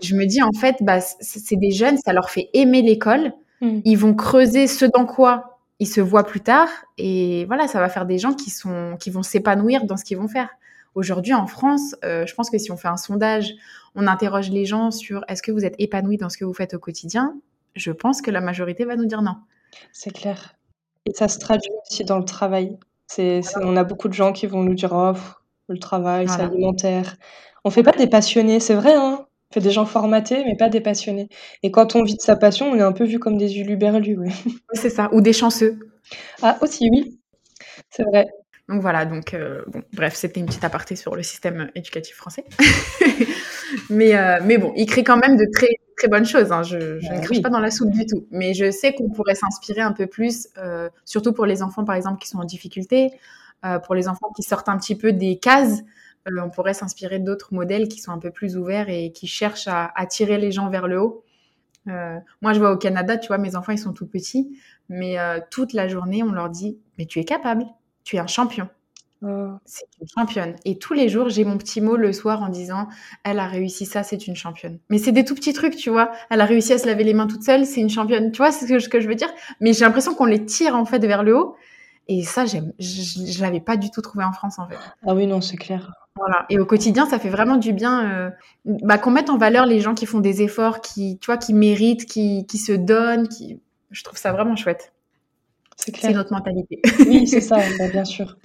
[0.01, 3.33] Je me dis, en fait, bah, c'est des jeunes, ça leur fait aimer l'école.
[3.61, 3.79] Hmm.
[3.85, 6.69] Ils vont creuser ce dans quoi ils se voient plus tard.
[6.97, 10.17] Et voilà, ça va faire des gens qui, sont, qui vont s'épanouir dans ce qu'ils
[10.17, 10.49] vont faire.
[10.95, 13.53] Aujourd'hui, en France, euh, je pense que si on fait un sondage,
[13.95, 16.73] on interroge les gens sur est-ce que vous êtes épanoui dans ce que vous faites
[16.73, 17.33] au quotidien,
[17.75, 19.35] je pense que la majorité va nous dire non.
[19.91, 20.55] C'est clair.
[21.05, 22.77] Et ça se traduit aussi dans le travail.
[23.07, 25.13] C'est, on a beaucoup de gens qui vont nous dire oh,
[25.67, 27.15] le travail, c'est alimentaire.
[27.65, 29.22] On fait pas des passionnés, c'est vrai, hein.
[29.53, 31.29] Fait des gens formatés, mais pas des passionnés.
[31.61, 34.17] Et quand on vit de sa passion, on est un peu vu comme des uluberlus,
[34.17, 34.31] ouais.
[34.73, 35.77] C'est ça, ou des chanceux.
[36.41, 37.19] Ah, aussi, oui.
[37.91, 38.25] C'est vrai.
[38.67, 42.45] Donc voilà, donc euh, bon, bref, c'était une petite aparté sur le système éducatif français.
[43.91, 46.51] mais, euh, mais bon, il crée quand même de très, très bonnes choses.
[46.51, 46.63] Hein.
[46.63, 48.25] Je, je ne bah crache pas dans la soupe du tout.
[48.31, 51.93] Mais je sais qu'on pourrait s'inspirer un peu plus, euh, surtout pour les enfants, par
[51.93, 53.11] exemple, qui sont en difficulté,
[53.85, 55.83] pour les enfants qui sortent un petit peu des cases.
[56.27, 59.67] Euh, on pourrait s'inspirer d'autres modèles qui sont un peu plus ouverts et qui cherchent
[59.67, 61.23] à attirer les gens vers le haut.
[61.89, 64.57] Euh, moi, je vois au Canada, tu vois, mes enfants, ils sont tout petits,
[64.89, 67.65] mais euh, toute la journée, on leur dit, mais tu es capable,
[68.03, 68.69] tu es un champion.
[69.25, 69.51] Oh.
[69.65, 70.55] C'est une championne.
[70.65, 72.89] Et tous les jours, j'ai mon petit mot le soir en disant,
[73.23, 74.79] elle a réussi ça, c'est une championne.
[74.89, 76.11] Mais c'est des tout petits trucs, tu vois.
[76.29, 78.31] Elle a réussi à se laver les mains toute seule, c'est une championne.
[78.31, 79.29] Tu vois, c'est ce que je veux dire?
[79.61, 81.55] Mais j'ai l'impression qu'on les tire en fait vers le haut.
[82.07, 82.73] Et ça, j'aime.
[82.79, 84.77] Je, je l'avais pas du tout trouvé en France, en fait.
[85.07, 85.91] Ah oui, non, c'est clair.
[86.15, 86.45] Voilà.
[86.49, 88.29] Et au quotidien, ça fait vraiment du bien euh,
[88.65, 91.53] bah, qu'on mette en valeur les gens qui font des efforts, qui, tu vois, qui
[91.53, 93.27] méritent, qui, qui se donnent.
[93.27, 93.59] Qui...
[93.89, 94.93] Je trouve ça vraiment chouette.
[95.75, 96.11] C'est clair.
[96.11, 96.81] C'est notre mentalité.
[97.07, 98.37] Oui, c'est ça, bah, bien sûr.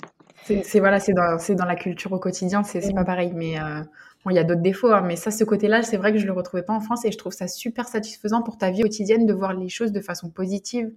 [0.45, 3.33] C'est voilà, c'est dans, dans, la culture au quotidien, c'est pas pareil.
[3.35, 3.83] Mais euh,
[4.25, 4.93] bon, il y a d'autres défauts.
[4.93, 7.13] Hein, mais ça, ce côté-là, c'est vrai que je le retrouvais pas en France et
[7.13, 10.31] je trouve ça super satisfaisant pour ta vie quotidienne de voir les choses de façon
[10.31, 10.91] positive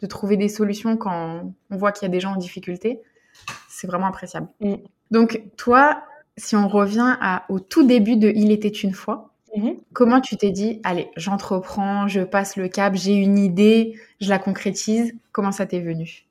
[0.00, 3.00] de trouver des solutions quand on voit qu'il y a des gens en difficulté,
[3.68, 4.48] c'est vraiment appréciable.
[4.60, 4.74] Mm.
[5.10, 6.02] Donc, toi,
[6.36, 9.76] si on revient à, au tout début de Il était une fois, mm-hmm.
[9.92, 14.38] comment tu t'es dit, allez, j'entreprends, je passe le cap, j'ai une idée, je la
[14.38, 16.24] concrétise Comment ça t'est venu?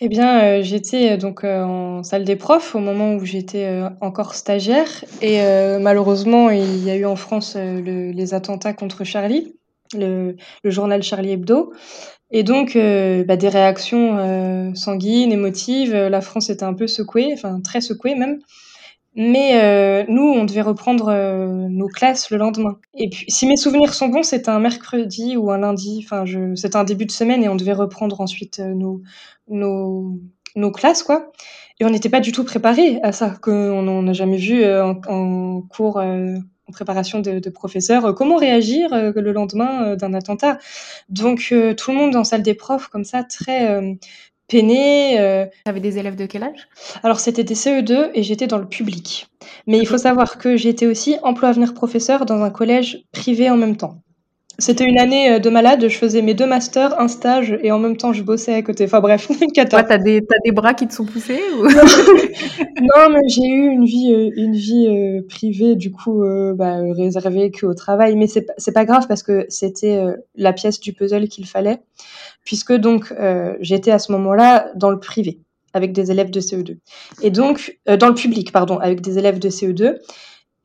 [0.00, 3.82] Eh bien, euh, j'étais euh, donc euh, en salle des profs au moment où j'étais
[4.00, 4.88] encore stagiaire
[5.20, 5.40] et
[5.78, 9.54] malheureusement, il y a eu en France les attentats contre Charlie,
[9.94, 11.72] le, journal Charlie Hebdo.
[12.30, 15.94] Et donc, bah, des réactions sanguines, émotives.
[15.94, 18.38] La France était un peu secouée, enfin très secouée même.
[19.14, 21.12] Mais nous, on devait reprendre
[21.68, 22.78] nos classes le lendemain.
[22.94, 26.00] Et puis, si mes souvenirs sont bons, c'était un mercredi ou un lundi.
[26.04, 26.54] Enfin, je...
[26.54, 29.02] c'était un début de semaine et on devait reprendre ensuite nos,
[29.48, 30.18] nos,
[30.56, 31.32] nos classes, quoi.
[31.80, 35.62] Et on n'était pas du tout préparé à ça, qu'on n'a jamais vu euh, en,
[35.62, 36.36] cours, euh,
[36.68, 40.58] en préparation de, de professeurs, euh, comment réagir le lendemain d'un attentat?
[41.08, 43.80] Donc tout le monde en salle des profs, comme ça, très
[44.48, 45.48] peiné.
[45.64, 46.68] Tu avais des élèves de quel âge?
[47.02, 49.26] Alors c'était des CE2 et j'étais dans le public.
[49.66, 53.56] Mais il faut savoir que j'étais aussi emploi avenir professeur dans un collège privé en
[53.56, 54.02] même temps.
[54.62, 57.80] C'était une année euh, de malade, je faisais mes deux masters, un stage et en
[57.80, 58.84] même temps je bossais à côté.
[58.84, 59.82] Enfin bref, cata.
[59.82, 64.30] t'as des, des bras qui te sont poussés Non, mais j'ai eu une vie, euh,
[64.36, 66.22] une vie euh, privée du coup
[66.54, 68.14] bah, réservée qu'au travail.
[68.14, 70.00] Mais c'est, c'est pas grave parce que c'était
[70.36, 71.80] la pièce du puzzle qu'il fallait.
[72.44, 73.12] Puisque donc
[73.58, 75.40] j'étais à ce moment-là dans le privé
[75.74, 76.76] avec des élèves de CE2.
[77.22, 79.96] Et donc, dans le public, pardon, avec des élèves de CE2.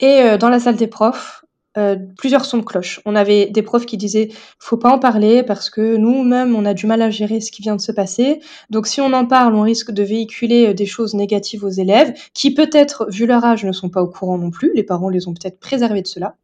[0.02, 1.46] Et dans la salle des profs,
[1.78, 3.02] euh, plusieurs sons de cloche.
[3.06, 6.74] On avait des profs qui disaient faut pas en parler parce que nous-mêmes on a
[6.74, 8.40] du mal à gérer ce qui vient de se passer.
[8.72, 12.14] Donc si on en parle, on risque de véhiculer euh, des choses négatives aux élèves
[12.34, 14.72] qui peut-être vu leur âge ne sont pas au courant non plus.
[14.74, 16.36] Les parents les ont peut-être préservés de cela.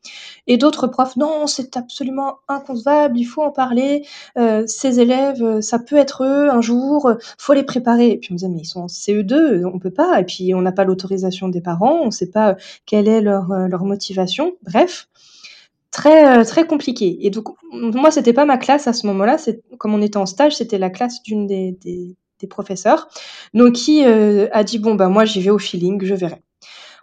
[0.45, 4.05] Et d'autres profs non, c'est absolument inconcevable, il faut en parler.
[4.37, 8.11] Euh, ces élèves, ça peut être eux un jour, faut les préparer.
[8.11, 10.19] Et puis on disait mais ils sont en CE2, on peut pas.
[10.19, 13.83] Et puis on n'a pas l'autorisation des parents, on sait pas quelle est leur leur
[13.85, 14.53] motivation.
[14.63, 15.07] Bref
[15.93, 17.25] très euh, très compliqué.
[17.25, 20.25] Et donc moi c'était pas ma classe à ce moment-là, c'est comme on était en
[20.25, 23.07] stage, c'était la classe d'une des, des, des, professeurs,
[23.53, 26.41] donc qui euh, a dit bon ben moi j'y vais au feeling, je verrai.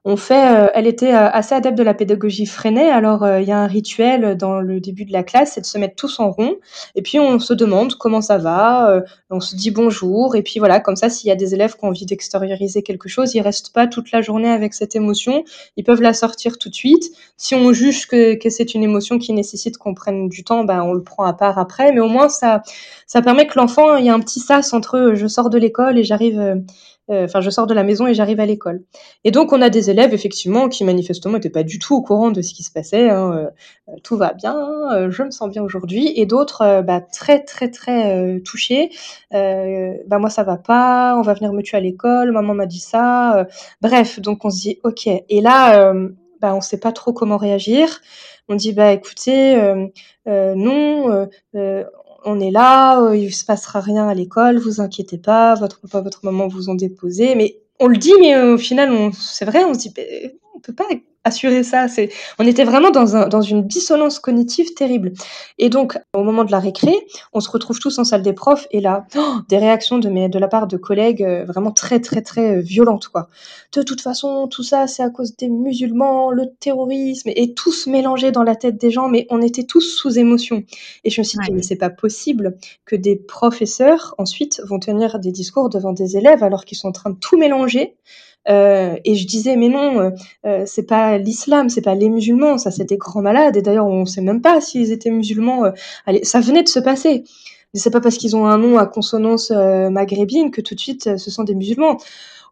[0.06, 2.88] On fait, euh, elle était euh, assez adepte de la pédagogie freinée.
[2.88, 5.66] Alors euh, il y a un rituel dans le début de la classe, c'est de
[5.66, 6.56] se mettre tous en rond
[6.94, 10.80] et puis on se demande comment ça va, on se dit bonjour et puis voilà,
[10.80, 13.74] comme ça s'il y a des élèves qui ont envie d'extérioriser quelque chose, ils restent
[13.74, 15.44] pas toute la journée avec cette émotion,
[15.76, 17.04] ils peuvent la sortir tout de suite.
[17.36, 20.82] Si on juge que, que c'est une émotion qui nécessite qu'on prenne du temps, ben
[20.82, 22.62] on le prend à part après, mais au moins ça
[23.06, 25.98] ça permet que l'enfant il y a un petit sas entre je sors de l'école
[25.98, 26.56] et j'arrive euh,
[27.10, 28.82] enfin, je sors de la maison et j'arrive à l'école.
[29.24, 32.30] Et donc, on a des élèves, effectivement, qui manifestement n'étaient pas du tout au courant
[32.30, 33.10] de ce qui se passait.
[33.10, 33.50] Hein,
[33.88, 34.56] euh, tout va bien,
[34.92, 36.12] euh, je me sens bien aujourd'hui.
[36.16, 38.90] Et d'autres, bah, très, très, très touchés.
[39.32, 42.80] bah, moi, ça va pas, on va venir me tuer à l'école, maman m'a dit
[42.80, 43.46] ça.
[43.80, 45.06] bref, donc on se dit, ok.
[45.06, 45.92] Et là,
[46.40, 48.00] bah, on sait pas trop comment réagir.
[48.48, 49.56] On dit, bah, écoutez,
[50.26, 51.28] non,
[52.24, 56.00] on est là, euh, il se passera rien à l'école, vous inquiétez pas, votre papa,
[56.00, 57.34] votre maman vous ont déposé.
[57.34, 59.94] Mais on le dit, mais au final, c'est vrai, on se dit,
[60.54, 60.86] on peut pas
[61.24, 61.88] assurer ça.
[61.88, 65.12] C'est, on était vraiment dans, un, dans une dissonance cognitive terrible.
[65.58, 66.94] Et donc, au moment de la récré,
[67.32, 70.28] on se retrouve tous en salle des profs et là, oh, des réactions de, mes,
[70.28, 73.28] de la part de collègues euh, vraiment très, très, très euh, violentes, quoi.
[73.72, 78.32] De toute façon, tout ça, c'est à cause des musulmans, le terrorisme, et tous mélangés
[78.32, 80.64] dans la tête des gens, mais on était tous sous émotion.
[81.04, 85.18] Et je me suis dit, mais c'est pas possible que des professeurs, ensuite, vont tenir
[85.18, 87.96] des discours devant des élèves alors qu'ils sont en train de tout mélanger
[88.48, 90.10] euh, et je disais mais non, euh,
[90.46, 93.56] euh, c'est pas l'islam, c'est pas les musulmans, ça c'est des grands malades.
[93.56, 95.72] Et d'ailleurs on sait même pas s'ils étaient musulmans.
[96.06, 97.24] allez, ça venait de se passer.
[97.74, 101.30] C'est pas parce qu'ils ont un nom à consonance maghrébine que tout de suite ce
[101.30, 101.98] sont des musulmans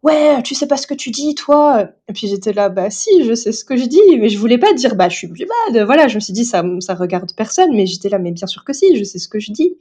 [0.03, 1.89] ouais, tu sais pas ce que tu dis, toi.
[2.07, 4.57] Et puis j'étais là, bah si, je sais ce que je dis, mais je voulais
[4.57, 5.83] pas dire, bah je suis musulmane.
[5.85, 8.63] Voilà, je me suis dit, ça, ça regarde personne, mais j'étais là, mais bien sûr
[8.63, 9.77] que si, je sais ce que je dis.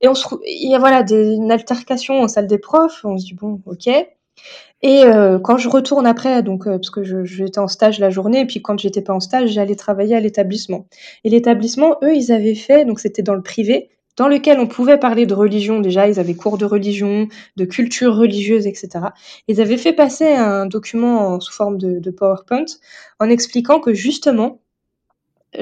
[0.00, 3.18] Et on se il y a voilà des, une altercation en salle des profs, on
[3.18, 3.88] se dit, bon, ok.
[4.84, 8.40] Et euh, quand je retourne après, donc euh, parce que j'étais en stage la journée,
[8.40, 10.86] et puis quand j'étais pas en stage, j'allais travailler à l'établissement.
[11.24, 14.98] Et l'établissement, eux, ils avaient fait, donc c'était dans le privé, dans lequel on pouvait
[14.98, 19.06] parler de religion déjà, ils avaient cours de religion, de culture religieuse, etc.
[19.48, 22.66] Ils avaient fait passer un document sous forme de, de PowerPoint
[23.20, 24.60] en expliquant que justement,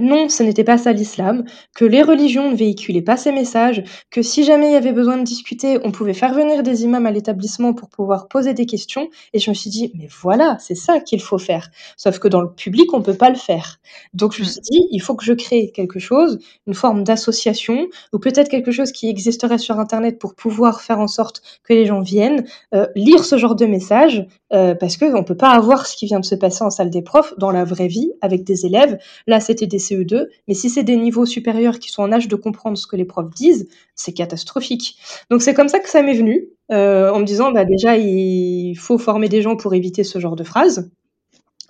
[0.01, 4.23] non, ce n'était pas ça l'islam, que les religions ne véhiculaient pas ces messages, que
[4.23, 7.11] si jamais il y avait besoin de discuter, on pouvait faire venir des imams à
[7.11, 9.09] l'établissement pour pouvoir poser des questions.
[9.33, 11.71] Et je me suis dit, mais voilà, c'est ça qu'il faut faire.
[11.97, 13.81] Sauf que dans le public, on peut pas le faire.
[14.15, 17.89] Donc je me suis dit, il faut que je crée quelque chose, une forme d'association,
[18.13, 21.87] ou peut-être quelque chose qui existerait sur Internet pour pouvoir faire en sorte que les
[21.87, 25.87] gens viennent euh, lire ce genre de messages, euh, parce qu'on ne peut pas avoir
[25.87, 28.45] ce qui vient de se passer en salle des profs dans la vraie vie avec
[28.45, 28.99] des élèves.
[29.27, 32.37] Là, c'était des CE2, mais si c'est des niveaux supérieurs qui sont en âge de
[32.37, 34.97] comprendre ce que les profs disent, c'est catastrophique.
[35.31, 38.75] Donc c'est comme ça que ça m'est venu, euh, en me disant, bah déjà, il
[38.77, 40.90] faut former des gens pour éviter ce genre de phrases.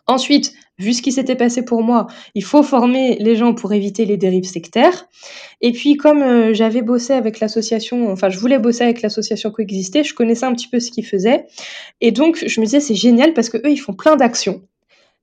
[0.07, 4.05] Ensuite, vu ce qui s'était passé pour moi, il faut former les gens pour éviter
[4.05, 5.07] les dérives sectaires.
[5.61, 10.03] Et puis, comme euh, j'avais bossé avec l'association, enfin, je voulais bosser avec l'association Coexister,
[10.03, 11.47] je connaissais un petit peu ce qu'ils faisaient.
[12.01, 14.63] Et donc, je me disais, c'est génial parce que eux, ils font plein d'actions.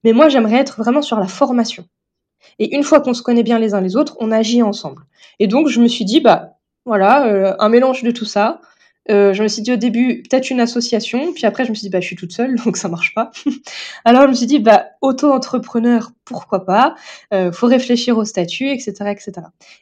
[0.04, 1.86] Mais moi, j'aimerais être vraiment sur la formation.
[2.60, 5.04] Et une fois qu'on se connaît bien les uns les autres, on agit ensemble.
[5.40, 8.62] Et donc, je me suis dit, bah, voilà, euh, un mélange de tout ça.
[9.10, 11.86] Euh, je me suis dit au début, peut-être une association, puis après je me suis
[11.86, 13.32] dit, bah, je suis toute seule, donc ça marche pas.
[14.06, 16.96] Alors je me suis dit, bah, auto-entrepreneur, pourquoi pas,
[17.34, 19.32] euh, faut réfléchir au statut, etc., etc.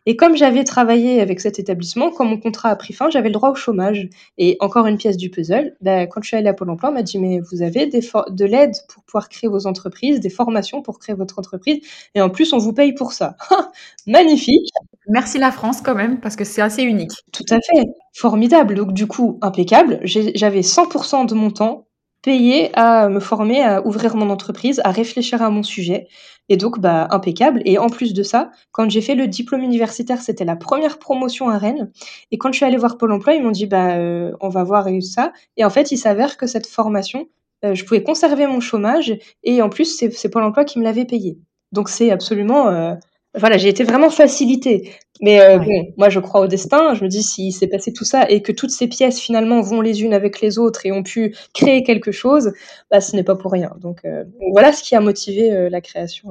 [0.06, 3.34] Et comme j'avais travaillé avec cet établissement, quand mon contrat a pris fin, j'avais le
[3.34, 4.10] droit au chômage.
[4.38, 6.94] Et encore une pièce du puzzle, bah, quand je suis allée à Pôle emploi, on
[6.94, 10.82] m'a dit, mais vous avez des de l'aide pour pouvoir créer vos entreprises, des formations
[10.82, 11.80] pour créer votre entreprise,
[12.16, 13.36] et en plus, on vous paye pour ça.
[14.08, 14.72] Magnifique
[15.10, 17.14] Merci la France quand même, parce que c'est assez unique.
[17.32, 17.86] Tout à fait.
[18.14, 18.76] Formidable.
[18.76, 20.00] Donc du coup, impeccable.
[20.04, 21.88] J'avais 100% de mon temps
[22.22, 26.08] payé à me former, à ouvrir mon entreprise, à réfléchir à mon sujet.
[26.50, 27.62] Et donc, bah, impeccable.
[27.66, 31.50] Et en plus de ça, quand j'ai fait le diplôme universitaire, c'était la première promotion
[31.50, 31.92] à Rennes.
[32.32, 34.64] Et quand je suis allée voir Pôle emploi, ils m'ont dit, bah, euh, on va
[34.64, 35.34] voir ça.
[35.58, 37.28] Et en fait, il s'avère que cette formation,
[37.66, 39.18] euh, je pouvais conserver mon chômage.
[39.44, 41.38] Et en plus, c'est Pôle emploi qui me l'avait payé.
[41.72, 42.96] Donc, c'est absolument euh,
[43.38, 44.93] voilà, j'ai été vraiment facilitée.
[45.21, 46.93] Mais euh, bon, moi, je crois au destin.
[46.93, 49.82] Je me dis, s'il s'est passé tout ça et que toutes ces pièces, finalement, vont
[49.82, 52.54] les unes avec les autres et ont pu créer quelque chose,
[52.91, 53.71] bah, ce n'est pas pour rien.
[53.80, 56.30] Donc, euh, voilà ce qui a motivé euh, la création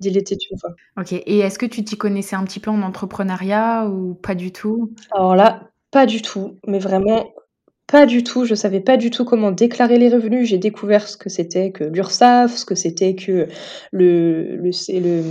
[0.00, 0.70] d'Il était une fois.
[0.96, 1.12] Ok.
[1.12, 4.92] Et est-ce que tu t'y connaissais un petit peu en entrepreneuriat ou pas du tout?
[5.12, 6.56] Alors là, pas du tout.
[6.66, 7.32] Mais vraiment,
[7.90, 10.46] pas du tout, je savais pas du tout comment déclarer les revenus.
[10.46, 13.48] J'ai découvert ce que c'était que l'URSSAF, ce que c'était que
[13.92, 14.70] le, le,
[15.00, 15.22] le,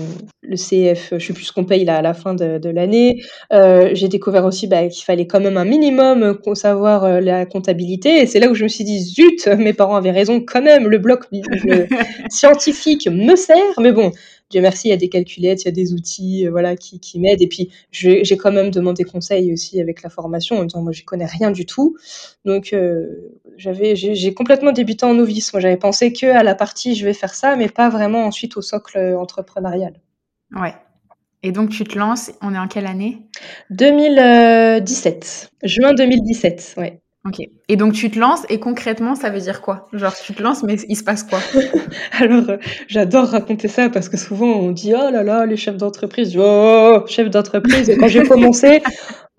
[0.42, 3.22] le CF, je sais plus ce qu'on paye là à la fin de, de l'année.
[3.54, 8.22] Euh, j'ai découvert aussi bah, qu'il fallait quand même un minimum savoir euh, la comptabilité.
[8.22, 10.88] Et c'est là où je me suis dit, zut, mes parents avaient raison quand même,
[10.88, 11.26] le bloc
[12.30, 13.80] scientifique me sert.
[13.80, 14.12] Mais bon,
[14.50, 17.00] Dieu merci, il y a des calculettes, il y a des outils, euh, voilà, qui,
[17.00, 17.42] qui m'aident.
[17.42, 21.04] Et puis, j'ai quand même demandé conseil aussi avec la formation en disant, moi, je
[21.04, 21.98] connais rien du tout.
[22.46, 23.06] Donc, euh,
[23.58, 25.52] j'avais, j'ai complètement débuté en novice.
[25.54, 28.56] Moi, j'avais pensé que à la partie, je vais faire ça, mais pas vraiment ensuite
[28.56, 30.00] au socle entrepreneurial.
[30.56, 30.74] Ouais.
[31.44, 33.28] Et donc, tu te lances, on est en quelle année?
[33.72, 35.52] 2017.
[35.64, 37.02] Juin 2017, ouais.
[37.70, 39.88] Et donc tu te lances et concrètement, ça veut dire quoi?
[39.94, 41.40] Genre tu te lances, mais il se passe quoi?
[42.20, 45.78] Alors euh, j'adore raconter ça parce que souvent on dit oh là là les chefs
[45.78, 47.90] d'entreprise, oh chef d'entreprise.
[47.90, 48.82] Et quand j'ai commencé,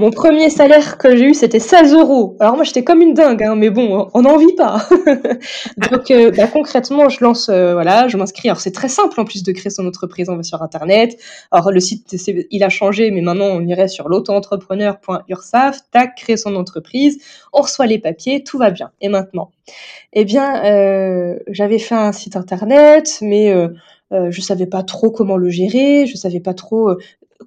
[0.00, 2.36] mon premier salaire que j'ai eu, c'était 16 euros.
[2.38, 4.86] Alors moi, j'étais comme une dingue, hein, mais bon, on n'en vit pas.
[5.90, 8.48] Donc euh, bah, concrètement, je lance, euh, voilà, je m'inscris.
[8.48, 11.18] Alors c'est très simple en plus de créer son entreprise, on va sur Internet.
[11.50, 12.14] Alors le site,
[12.50, 17.18] il a changé, mais maintenant on irait sur l'auto-entrepreneur.ursaf, tac, créer son entreprise,
[17.52, 18.92] on reçoit les papiers, tout va bien.
[19.00, 19.50] Et maintenant?
[20.12, 23.52] Eh bien, euh, j'avais fait un site Internet, mais...
[24.10, 26.96] Euh, je savais pas trop comment le gérer, je savais pas trop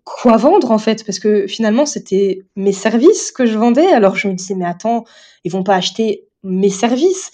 [0.03, 3.87] quoi vendre en fait parce que finalement c'était mes services que je vendais.
[3.87, 5.05] Alors je me disais mais attends
[5.43, 7.31] ils vont pas acheter mes services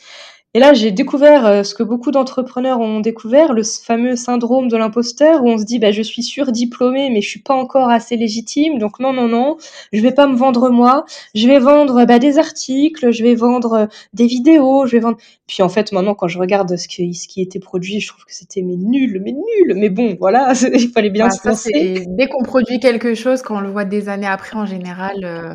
[0.58, 4.76] et là, j'ai découvert euh, ce que beaucoup d'entrepreneurs ont découvert, le fameux syndrome de
[4.76, 8.16] l'imposteur, où on se dit, bah, je suis surdiplômé, mais je suis pas encore assez
[8.16, 9.58] légitime, donc non, non, non,
[9.94, 13.74] je vais pas me vendre moi, je vais vendre bah, des articles, je vais vendre
[13.74, 15.20] euh, des vidéos, je vais vendre.
[15.46, 18.26] Puis en fait, maintenant, quand je regarde ce qui, ce qui était produit, je trouve
[18.26, 22.04] que c'était mais nul, mais nul, mais bon, voilà, il fallait bien bah, se lancer.
[22.08, 25.24] Dès qu'on produit quelque chose, quand on le voit des années après, en général.
[25.24, 25.54] Euh,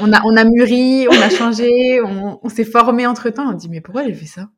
[0.00, 3.50] on a, on a mûri, on a changé, on, s'est formé entre temps.
[3.50, 4.48] On dit, mais pourquoi j'ai fait ça?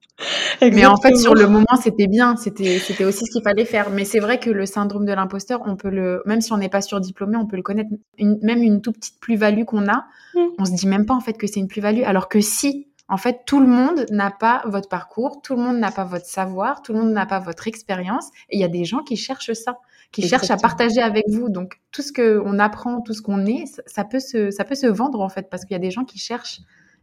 [0.61, 2.37] Mais en fait, sur le moment, c'était bien.
[2.37, 3.90] C'était, c'était aussi ce qu'il fallait faire.
[3.90, 6.68] Mais c'est vrai que le syndrome de l'imposteur, on peut le, même si on n'est
[6.68, 7.90] pas surdiplômé, on peut le connaître.
[8.18, 10.40] même une toute petite plus-value qu'on a, mm.
[10.59, 12.02] on se dit même pas en fait que c'est une plus-value.
[12.05, 15.78] Alors que si, en fait, tout le monde n'a pas votre parcours, tout le monde
[15.78, 18.28] n'a pas votre savoir, tout le monde n'a pas votre expérience.
[18.48, 19.78] Et il y a des gens qui cherchent ça
[20.12, 21.48] qui cherchent à partager avec vous.
[21.48, 24.87] Donc, tout ce qu'on apprend, tout ce qu'on est, ça peut, se, ça peut se
[24.87, 26.60] vendre, en fait, parce qu'il y a des gens qui cherchent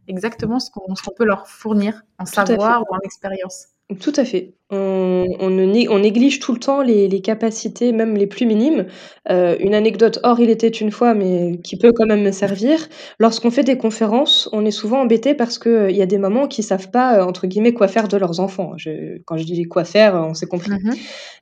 [0.08, 3.66] exactement ce qu'on peut leur fournir en savoir ou en expérience.
[3.98, 4.54] Tout à fait.
[4.72, 8.86] On on ne on néglige tout le temps les les capacités, même les plus minimes.
[9.28, 12.88] Heu, une anecdote hors Il était une fois, mais qui peut quand même me servir.
[13.18, 16.62] Lorsqu'on fait des conférences, on est souvent embêté parce qu'il y a des mamans qui
[16.62, 18.74] savent pas, heu, entre guillemets «quoi faire de leurs enfants».
[18.76, 20.70] Je quand je dis «quoi faire», on s'est compris.
[20.70, 20.92] Mmh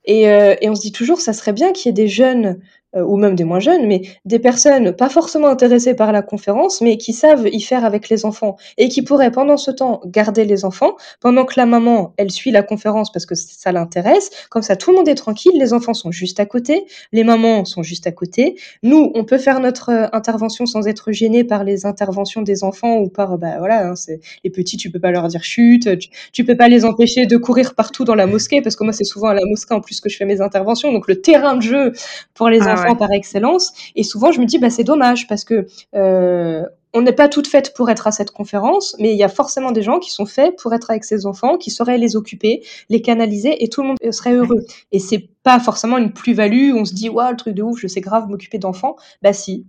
[0.05, 2.59] Et heu et on se dit toujours: «Ça serait bien qu'il y ait des jeunes
[2.95, 6.81] heu, ou même des moins jeunes, mais des personnes pas forcément intéressées par la conférence,
[6.81, 10.45] mais qui savent y faire avec les enfants et qui pourraient pendant ce temps garder
[10.45, 14.29] les enfants, pendant que la maman, elle suit la conférence parce que ça l'intéresse.
[14.49, 17.65] Comme ça, tout le monde est tranquille, les enfants sont juste à côté, les mamans
[17.65, 18.55] sont juste à côté.
[18.83, 22.97] Nous, on peut faire notre, heu, intervention sans être gênés par les interventions des enfants
[22.97, 26.09] ou par, bah, voilà, hein, c'est les petits, tu peux pas leur dire: «Chut», tu
[26.33, 29.03] tu peux pas les empêcher de courir partout dans la mosquée parce que moi, c'est
[29.03, 31.61] souvent à la mosquée en plus que je fais mes interventions, donc le terrain de
[31.61, 31.91] jeu
[32.33, 33.73] pour les Ah enfants par excellence.
[33.95, 36.63] Et souvent, je me dis, bah, c'est dommage parce que euh,
[36.93, 39.71] on n'est pas toutes faites pour être à cette conférence, mais il y a forcément
[39.71, 43.01] des gens qui sont faits pour être avec ces enfants, qui sauraient les occuper, les
[43.01, 44.65] canaliser, et tout le monde serait heureux.
[44.91, 46.73] Et c'est pas forcément une plus-value.
[46.73, 48.95] On se dit, waouh, le truc de ouf, je sais grave m'occuper d'enfants.
[49.21, 49.67] Bah si,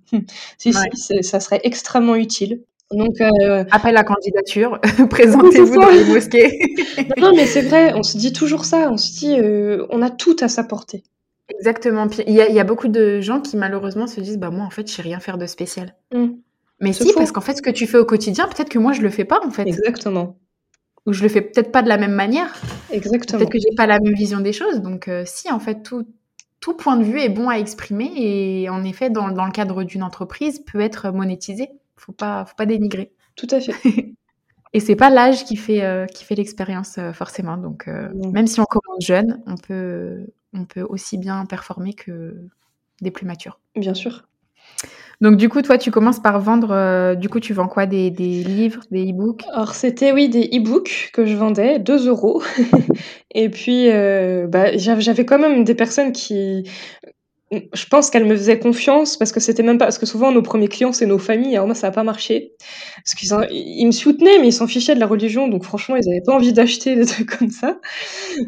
[0.59, 0.89] si, Ouais.
[0.95, 2.63] si, ça serait extrêmement utile.
[2.93, 4.81] Donc, euh, Appel à candidature,
[5.11, 6.75] présentez-vous dans les mosquées.
[7.19, 8.91] non, mais c'est vrai, on se dit toujours ça.
[8.91, 11.05] On se dit, euh, on a tout à sa portée.
[11.59, 12.09] Exactement.
[12.09, 14.51] Puis il y a, il y a beaucoup de gens qui malheureusement se disent bah
[14.51, 15.95] moi en fait je sais rien faire de spécial.
[16.13, 16.29] Mm.
[16.81, 19.03] Mais si parce qu'en fait ce que tu fais au quotidien peut-être que moi je
[19.03, 20.39] le fais pas en fait Exactement.
[21.07, 22.55] ou je le fais peut-être pas de la même manière.
[22.91, 23.39] Exactement.
[23.39, 24.81] Peut-être que j'ai pas la même vision des choses.
[24.81, 26.07] Donc euh, si en fait tout
[26.61, 29.83] tout point de vue est bon à exprimer et en effet dans, dans le cadre
[29.83, 31.71] d'une entreprise peut être monétisé.
[31.97, 33.13] Faut pas faut pas dénigrer.
[33.37, 34.15] Tout à fait.
[34.73, 37.57] Et c'est pas l'âge qui fait euh, qui fait l'expérience euh, forcément.
[37.57, 42.35] Donc euh, même si on commence jeune, on peut on peut aussi bien performer que
[43.01, 43.61] des plus matures.
[43.77, 44.25] Bien sûr.
[45.21, 46.71] Donc du coup, toi, tu commences par vendre.
[46.71, 47.87] euh, du coup, tu vends quoi?
[47.87, 49.45] Des, des livres, des e-books?
[49.53, 52.43] Alors c'était oui des e-books que je vendais 2 euros
[53.35, 56.65] et puis, heu, bah, j'av j'avais quand même des personnes qui
[57.51, 60.41] je pense qu'elles me faisaient confiance parce que c'était même pas parce que souvent nos
[60.43, 61.57] premiers clients, c'est nos familles.
[61.57, 62.53] Alors moi, ça a pas marché
[62.97, 66.09] parce qu'ils ils me soutenaient, mais ils s'en fichaient de la religion, donc franchement, ils
[66.09, 67.81] avaient pas envie d'acheter des trucs comme ça.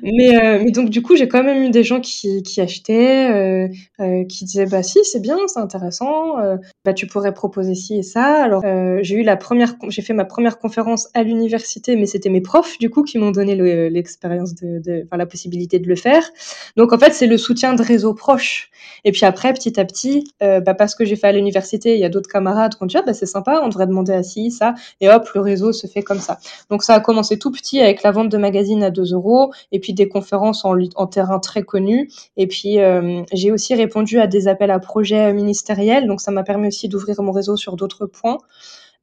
[0.03, 3.31] Mais heu, mais donc du coup, j'ai quand même eu des gens qui qui achetaient,
[3.31, 3.69] heu
[4.01, 6.37] heu, qui disaient: «Bah si, c'est bien, c'est intéressant,
[6.85, 8.43] bah, tu pourrais proposer ci et ça».
[8.45, 8.63] Alors,
[9.03, 12.79] j'ai eu la première j'ai fait ma première conférence à l'université, mais c'était mes profs
[12.79, 16.31] du coup qui m'ont donné le l'expérience de de enfin la possibilité de le faire.
[16.77, 18.71] Donc en fait, c'est le soutien de réseaux proches.
[19.05, 22.01] Et puis après, petit à petit, heu, bah, parce que j'ai fait à l'université, il
[22.01, 24.23] y a d'autres camarades qui ont dit: «Ah bah, c'est sympa, on devrait demander à
[24.23, 26.39] ci, ça» et hop, le réseau se fait comme ça.
[26.71, 29.81] Donc ça a commencé tout petit avec la vente de magazines à 2 euros et
[29.81, 32.11] puis des conférences en, en terrain très connu.
[32.37, 36.43] Et puis euh, j'ai aussi répondu à des appels à projets ministériels, donc ça m'a
[36.43, 38.39] permis aussi d'ouvrir mon réseau sur d'autres points.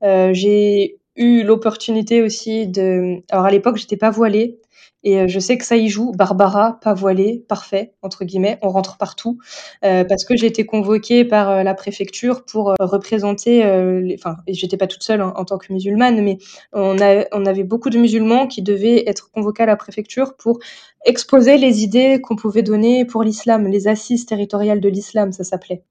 [0.03, 3.17] Euh, j'ai eu l'opportunité aussi de...
[3.29, 4.59] Alors à l'époque, j'étais pas voilée.
[5.03, 6.11] Et euh, je sais que ça y joue.
[6.11, 8.57] Barbara, pas voilée, parfait, entre guillemets.
[8.61, 9.37] On rentre partout.
[9.85, 13.63] Euh, parce que j'ai été convoquée par euh, la préfecture pour euh, représenter...
[14.01, 14.15] les...
[14.15, 16.37] Enfin, j'étais pas toute seule hein, en tant que musulmane, mais
[16.73, 20.59] on, a, on avait beaucoup de musulmans qui devaient être convoqués à la préfecture pour
[21.05, 25.83] exposer les idées qu'on pouvait donner pour l'islam, les assises territoriales de l'islam, ça s'appelait.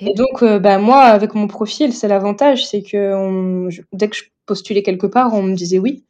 [0.00, 4.14] Et donc, bah, moi, avec mon profil, c'est l'avantage, c'est que on, je- dès que
[4.16, 6.04] je postulais quelque part, on me disait oui.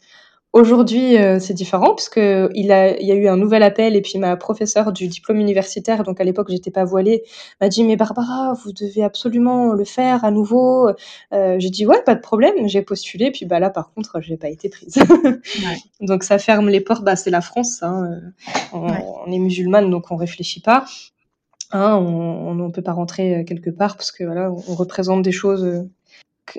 [0.53, 3.97] Aujourd'hui, euh, c'est différent parce que il a, il y a eu un nouvel appel
[3.97, 7.23] et puis ma professeure du diplôme universitaire, donc à l'époque j'étais pas voilée,
[7.63, 10.91] m'a dit mais Barbara, vous devez absolument le faire à nouveau.
[11.33, 14.37] Euh, j'ai dit ouais, pas de problème, j'ai postulé puis bah là par contre j'ai
[14.37, 14.97] pas été prise.
[16.03, 18.21] Donc ça ferme les portes, bah c'est la France, hein, euh,
[18.75, 19.03] on, Ouais.
[19.27, 20.85] on est musulmane donc on réfléchit pas.
[21.75, 25.33] Hein, on ne peut pas rentrer euh, quelque part parce que voilà, on représente des
[25.33, 25.87] choses.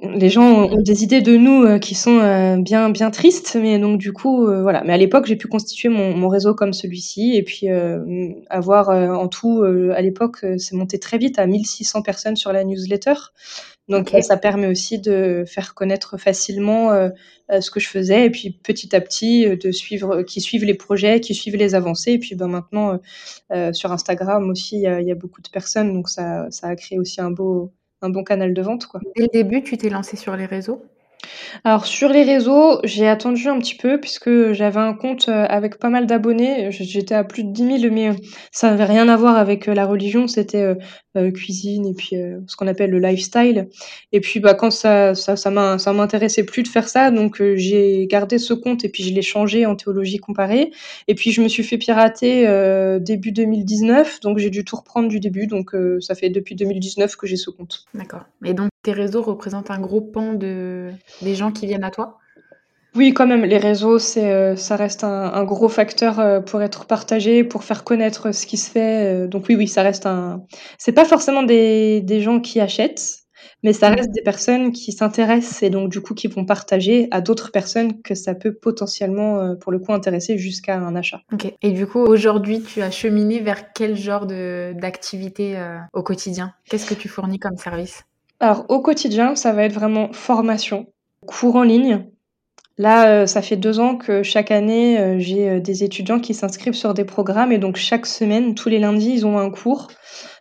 [0.01, 3.77] Les gens ont des idées de nous euh, qui sont euh, bien bien tristes, mais
[3.79, 4.81] donc du coup euh, voilà.
[4.83, 8.89] Mais à l'époque, j'ai pu constituer mon, mon réseau comme celui-ci et puis euh, avoir
[8.89, 13.13] en tout euh, à l'époque, c'est monté très vite à 1600 personnes sur la newsletter.
[13.89, 17.09] Donc ça permet aussi de faire connaître facilement euh,
[17.59, 21.19] ce que je faisais et puis petit à petit de suivre, qui suivent les projets,
[21.19, 22.13] qui suivent les avancées.
[22.13, 22.99] Et puis ben maintenant
[23.73, 26.97] sur Instagram aussi, il y, y a beaucoup de personnes, donc ça, ça a créé
[26.97, 27.73] aussi un beau,
[28.03, 29.01] un bon canal de vente quoi.
[29.15, 30.83] Dès le début, tu t'es lancé sur les réseaux?
[31.63, 35.77] Alors sur les réseaux, j'ai attendu un petit peu puisque j'avais un compte euh, avec
[35.79, 36.69] pas mal d'abonnés.
[36.71, 38.13] J'étais à plus de 10 000, mais euh,
[38.51, 40.27] ça n'avait rien à voir avec euh, la religion.
[40.27, 40.75] C'était
[41.35, 42.15] cuisine et puis
[42.47, 43.69] ce qu'on appelle le lifestyle.
[44.11, 47.39] Et puis bah quand ça ça ça m'in- ça m'intéressait plus de faire ça, donc
[47.55, 50.71] j'ai gardé ce compte et puis je l'ai changé en théologie comparée.
[51.07, 52.47] Et puis je me suis fait pirater
[52.99, 55.45] début 2019, donc j'ai dû tout reprendre du début.
[55.45, 57.85] Donc ça fait depuis 2019 que j'ai ce compte.
[57.93, 58.23] D'accord.
[58.43, 62.19] Et donc tes réseaux représentent un gros pan de des gens qui viennent à toi?
[62.95, 66.85] Oui, quand même, les réseaux, c'est, euh, ça reste un, gros facteur euh, pour être
[66.85, 69.27] partagé, pour faire connaître ce qui se fait.
[69.27, 70.43] donc oui, oui, ça reste un.
[70.77, 73.23] C'est pas forcément des, des gens qui achètent,
[73.63, 77.21] mais ça reste des personnes qui s'intéressent et donc du coup qui vont partager à
[77.21, 81.21] d'autres personnes que ça peut potentiellement, pour le coup, intéresser jusqu'à un achat.
[81.31, 81.51] Ok.
[81.63, 85.57] Et du coup, aujourd'hui, tu as cheminé vers quel genre de d'activité
[85.93, 86.53] au quotidien?
[86.69, 88.03] Qu'est-ce que tu fournis comme service?
[88.39, 90.87] Alors au quotidien, ça va être vraiment formation,
[91.25, 92.05] cours en ligne.
[92.79, 96.33] Là, euh, ça fait deux ans que chaque année, euh, j'ai, euh, des étudiants qui
[96.33, 99.89] s'inscrivent sur des programmes et donc chaque semaine, tous les lundis, ils ont un cours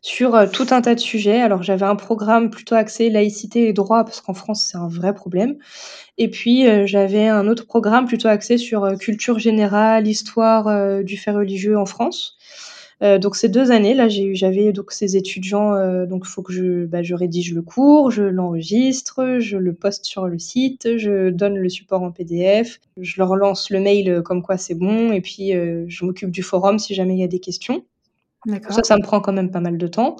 [0.01, 1.43] sur, tout un tas de sujets.
[1.43, 5.15] Alors j'avais un programme plutôt axé laïcité et droit parce qu'en France, c'est un vrai
[5.15, 5.57] problème
[6.19, 11.79] et puis, j'avais un autre programme plutôt axé sur, culture générale, histoire, du fait religieux
[11.79, 12.37] en France.
[13.03, 16.85] Euh, donc ces deux années là, j'avais donc ces étudiants, euh, donc faut que je,
[16.87, 21.57] bah, je rédige le cours, je l'enregistre, je le poste sur le site, je donne
[21.57, 25.53] le support en PDF, je leur lance le mail comme quoi c'est bon, et puis
[25.55, 27.85] euh, je m'occupe du forum si jamais il y a des questions.
[28.71, 30.17] Ça, ça me prend quand même pas mal de temps.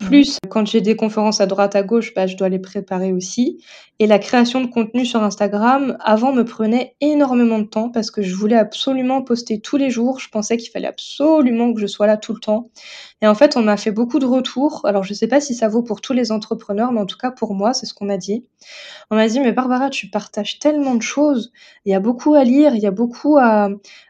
[0.00, 3.62] Plus, quand j'ai des conférences à droite, à gauche, bah, je dois les préparer aussi.
[4.00, 8.22] Et la création de contenu sur Instagram, avant, me prenait énormément de temps parce que
[8.22, 10.18] je voulais absolument poster tous les jours.
[10.18, 12.70] Je pensais qu'il fallait absolument que je sois là tout le temps.
[13.22, 14.80] Et en fait, on m'a fait beaucoup de retours.
[14.84, 17.30] Alors, je sais pas si ça vaut pour tous les entrepreneurs, mais en tout cas,
[17.30, 18.44] pour moi, c'est ce qu'on m'a dit.
[19.12, 21.52] On m'a dit, mais Barbara, tu partages tellement de choses.
[21.84, 23.68] Il y a beaucoup à lire, il y a beaucoup à,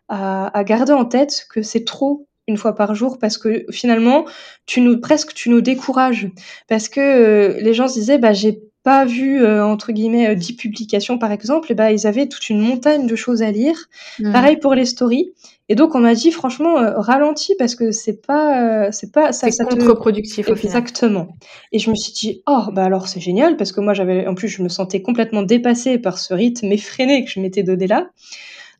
[0.08, 4.26] à garder en tête que c'est trop une fois par jour parce que finalement
[4.66, 6.28] tu nous presque tu nous décourages.
[6.68, 10.52] Parce que euh, les gens se disaient bah j'ai pas vu euh, entre guillemets 10
[10.52, 11.70] euh, publications par exemple.
[11.72, 13.88] Et bah ils avaient toute une montagne de choses à lire.
[14.18, 14.32] Mmh.
[14.32, 15.32] pareil pour les stories.
[15.68, 19.64] Et donc on m'a dit franchement ralentis parce que c'est pas c'est pas ça c'est
[19.64, 21.28] contre-productif exactement.
[21.70, 24.34] Et je me suis dit oh bah alors c'est génial parce que moi j'avais en
[24.34, 28.10] plus je me sentais complètement dépassée par ce rythme effréné que je m'étais donné là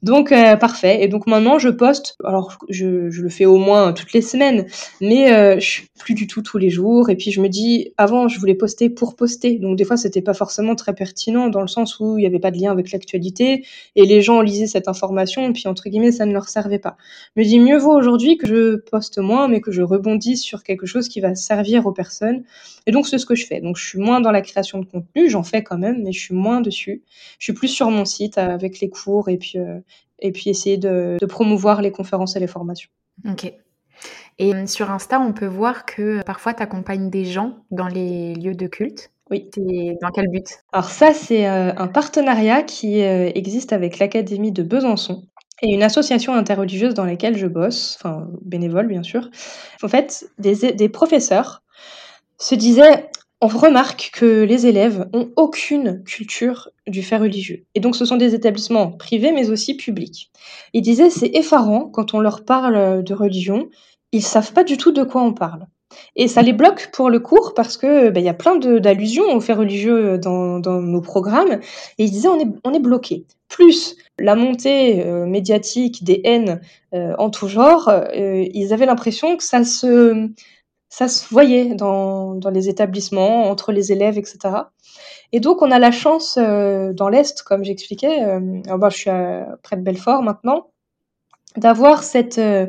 [0.02, 1.02] donc euh, parfait.
[1.02, 2.16] Et donc maintenant je poste.
[2.24, 4.66] Alors je, je, le fais au moins toutes les semaines,
[5.00, 7.10] mais euh, je suis plus du tout tous les jours.
[7.10, 9.58] Et puis je me dis, avant je voulais poster pour poster.
[9.58, 12.38] Donc des fois c'était pas forcément très pertinent dans le sens où il n'y avait
[12.38, 16.12] pas de lien avec l'actualité et les gens lisaient cette information et puis entre guillemets
[16.12, 16.96] ça ne leur servait pas.
[17.36, 20.62] Je me dis mieux vaut aujourd'hui que je poste moins, mais que je rebondisse sur
[20.62, 22.42] quelque chose qui va servir aux personnes.
[22.86, 23.60] Et donc c'est ce que je fais.
[23.60, 26.20] Donc je suis moins dans la création de contenu, j'en fais quand même, mais je
[26.20, 27.02] suis moins dessus.
[27.38, 29.78] Je suis plus sur mon site avec les cours et puis euh,
[30.20, 32.90] et puis essayer de, promouvoir les conférences et les formations.
[33.28, 33.52] Ok.
[34.38, 38.34] Et euh, sur Insta, on peut voir que parfois tu accompagnes des gens dans les
[38.34, 39.10] lieux de culte.
[39.30, 39.48] Oui.
[40.02, 40.46] Dans quel but?
[40.72, 45.28] Alors ça, c'est euh, un partenariat qui euh, existe avec l'Académie de Besançon
[45.62, 49.30] et une association interreligieuse dans laquelle je bosse, enfin bénévole bien sûr.
[49.82, 51.62] En fait, des, des professeurs
[52.38, 53.10] se disaient
[53.40, 57.64] on remarque que les élèves ont aucune culture du fait religieux.
[57.74, 60.30] Et donc ce sont des établissements privés mais aussi publics.
[60.74, 63.68] Ils disaient c'est effarant quand on leur parle de religion,
[64.12, 65.66] ils savent pas du tout de quoi on parle.
[66.16, 69.34] Et ça les bloque pour le cours parce que ben, il y a plein d'allusions
[69.34, 71.60] au fait religieux dans, nos programmes.
[71.98, 73.26] Et ils disaient on est, on bloqué.
[73.48, 76.60] Plus la montée euh, médiatique des haines
[76.94, 80.28] euh, en tout genre, euh, ils avaient l'impression que ça se
[80.90, 84.38] ça se voyait dans, les établissements, entre les élèves, etc.
[85.32, 88.40] Et donc, on a la chance euh, dans l'Est, comme j'expliquais, euh,
[88.90, 89.10] je suis
[89.62, 90.66] près de Belfort maintenant,
[91.56, 92.66] d'avoir cette euh,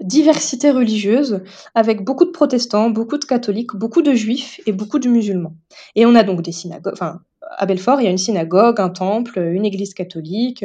[0.00, 1.42] diversité religieuse
[1.74, 5.54] avec beaucoup de protestants, beaucoup de catholiques, beaucoup de juifs et beaucoup de musulmans.
[5.94, 8.90] Et on a donc des synagogues, enfin, à Belfort, il y a une synagogue, un
[8.90, 10.64] temple, une église catholique,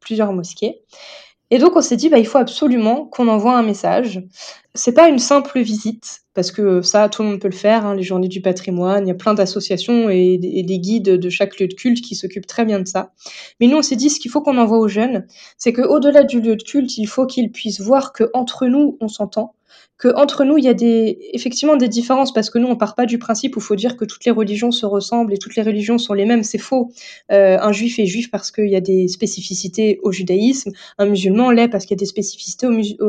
[0.00, 0.82] plusieurs mosquées.
[1.52, 4.24] Et donc on s'est dit, bah, il faut absolument qu'on envoie un message.
[4.74, 7.94] C'est pas une simple visite, parce que ça, tout le monde peut le faire, hein,
[7.94, 11.68] les journées du patrimoine, il y a plein d'associations et, des guides de chaque lieu
[11.68, 13.12] de culte qui s'occupent très bien de ça.
[13.60, 15.26] Mais nous, on s'est dit, ce qu'il faut qu'on envoie aux jeunes,
[15.58, 19.08] c'est qu'au-delà du lieu de culte, il faut qu'ils puissent voir que entre nous, on
[19.08, 19.54] s'entend,
[20.16, 20.74] entre nous, il y a
[21.32, 24.04] effectivement des différences parce que nous, on part pas du principe où faut dire que
[24.04, 26.42] toutes les religions se ressemblent et toutes les religions sont les mêmes.
[26.42, 26.90] C'est faux.
[27.30, 30.72] Euh, un juif est juif parce qu'il y a des spécificités au judaïsme.
[30.98, 32.66] Un musulman l'est parce qu'il y a des spécificités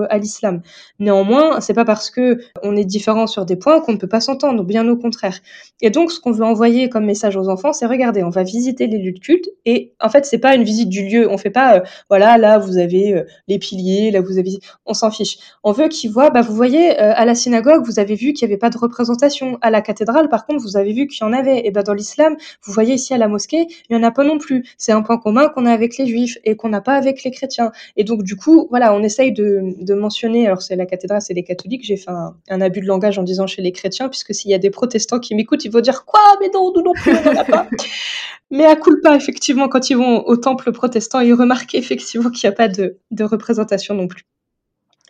[0.10, 0.62] à l'islam.
[1.00, 4.22] Néanmoins, c'est pas parce que on est différent sur des points qu'on ne peut pas
[4.22, 4.64] s'entendre.
[4.64, 5.40] Bien au contraire.
[5.82, 8.88] Et donc, ce qu'on veut envoyer comme message aux enfants, c'est regardez, on va visiter
[8.88, 11.30] les lieux de culte et en fait, c'est pas une visite du lieu.
[11.30, 14.94] On fait pas, euh, voilà, là vous avez euh, les piliers, là vous avez, on
[14.94, 15.38] s'en fiche.
[15.64, 16.58] On veut qu'ils voient, bah vous vous
[16.92, 19.58] euh, à la synagogue, vous avez vu qu'il n'y avait pas de représentation.
[19.62, 21.66] À la cathédrale, par contre, vous avez vu qu'il y en avait.
[21.66, 24.24] Et ben dans l'islam, vous voyez ici à la mosquée, il y en a pas
[24.24, 24.64] non plus.
[24.78, 27.32] C'est un point commun qu'on a avec les juifs et qu'on n'a pas avec les
[27.32, 27.72] chrétiens.
[27.96, 30.48] Et donc du coup, voilà, on essaye de, mentionner.
[30.48, 31.84] Alors c'est la cathédrale, c'est les catholiques.
[31.84, 34.60] J'ai fait un, abus de langage en disant chez les chrétiens, puisque s'il y a
[34.60, 36.22] des protestants qui m'écoutent, ils vont dire quoi?
[36.42, 37.68] Mais non, nous non plus, on n'en a pas.
[38.52, 42.54] Mais à pas effectivement, quand ils vont au temple protestant, ils remarquent effectivement qu'il n'y
[42.54, 44.26] a pas de représentation non plus.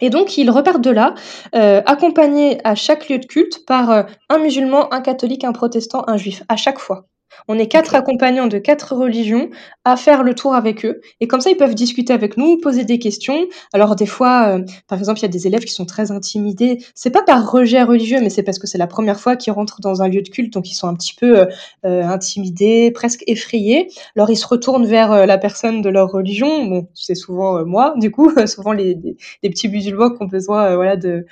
[0.02, 1.14] Et donc, ils repartent de là,
[1.56, 6.04] euh, accompagnés à chaque lieu de culte par euh, un musulman, un catholique, un protestant,
[6.08, 7.08] un juif, à chaque fois.
[7.48, 9.50] On est quatre accompagnants de quatre religions
[9.86, 11.02] à faire le tour avec eux.
[11.20, 13.48] Et comme ça, ils peuvent discuter avec nous, poser des questions.
[13.74, 16.80] Alors des fois, euh, par exemple, il y a des élèves qui sont très intimidés.
[16.96, 19.82] C'est pas par rejet religieux, mais c'est parce que c'est la première fois qu'ils rentrent
[19.82, 21.46] dans un lieu de culte, donc ils sont un petit peu euh,
[21.86, 23.90] euh, intimidés, presque effrayés.
[24.16, 26.66] Alors ils se retournent vers la personne de leur religion.
[26.66, 28.98] Bon, c'est souvent moi, du coup, souvent les,
[29.44, 31.26] les, petits musulmans qui ont besoin, voilà, de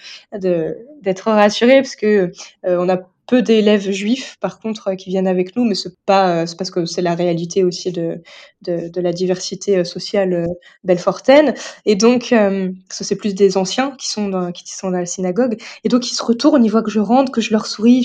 [1.02, 2.32] d'être rassurés parce que
[2.64, 2.97] on a
[3.32, 6.58] peu d'élèves juifs, par contre, euh, qui viennent avec nous, mais c'est pas, euh, c'est
[6.58, 8.22] parce que c'est la réalité aussi de,
[8.64, 10.48] de, de, la diversité euh, sociale
[10.84, 11.54] belfortaine.
[11.86, 15.56] Et donc, euh, c'est plus des anciens qui sont dans, qui sont dans la synagogue.
[15.86, 18.04] Et donc, ils se retournent, ils voient que je rentre, que je leur souris,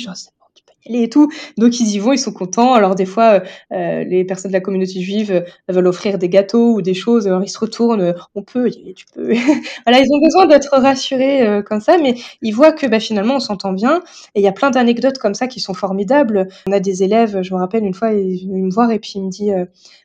[0.94, 1.30] et tout.
[1.58, 2.74] Donc ils y vont, ils sont contents.
[2.74, 6.74] Alors des fois, euh, les personnes de la communauté juive euh, veulent offrir des gâteaux
[6.74, 7.26] ou des choses.
[7.26, 9.32] Alors ils se retournent, euh, on peut, tu peux.
[9.86, 13.36] voilà, ils ont besoin d'être rassurés euh, comme ça, mais ils voient que bah, finalement
[13.36, 14.02] on s'entend bien.
[14.34, 16.48] Et il y a plein d'anecdotes comme ça qui sont formidables.
[16.66, 19.12] On a des élèves, je me rappelle une fois, ils viennent me voir et puis
[19.16, 19.50] il me dit,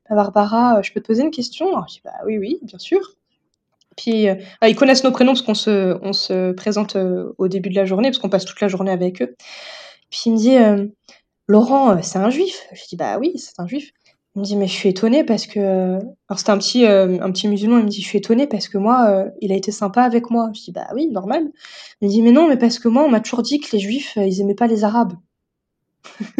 [0.10, 1.70] bah, Barbara, je peux te poser une question?
[1.70, 3.00] Alors, Je dis bah oui, oui, bien sûr.
[3.98, 4.28] Puis
[4.62, 6.98] bah, ils connaissent nos prénoms parce qu'on se, on se présente
[7.38, 9.36] au début de la journée, parce qu'on passe toute la journée avec eux.
[10.12, 10.88] Puis il me dit euh,
[11.48, 12.68] Laurent, euh, c'est un juif.
[12.74, 13.92] Je dis bah oui, c'est un juif.
[14.36, 15.96] Il me dit mais je suis étonné parce que
[16.30, 17.80] alors c'était un petit euh, musulman.
[17.80, 20.52] Il me dit je suis étonné parce que moi il a été sympa avec moi.
[20.54, 21.52] Je dis bah oui normal.
[22.02, 23.80] Il me dit mais non mais parce que moi on m'a toujours dit que les
[23.80, 25.14] juifs ils aimaient pas les arabes.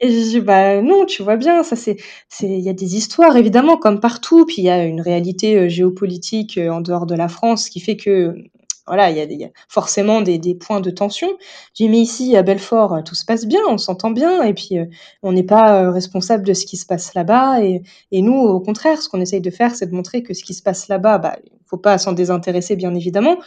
[0.00, 1.96] et je dis bah non tu vois bien ça c'est
[2.40, 6.58] il y a des histoires évidemment comme partout puis il y a une réalité géopolitique
[6.58, 8.34] en dehors de la France qui fait que
[8.86, 11.28] voilà, il y a, forcément des, points de tension.
[11.74, 14.78] J'ai mis ici à Belfort, euh, tout se passe bien, on s'entend bien, et puis
[14.78, 14.86] euh,
[15.22, 17.62] on n'est pas euh, responsable de ce qui se passe là-bas.
[17.62, 17.82] Et,
[18.12, 20.62] nous, au contraire, ce qu'on essaye de faire, c'est de montrer que ce qui se
[20.62, 23.38] passe là-bas, bah, faut pas s'en désintéresser, bien évidemment,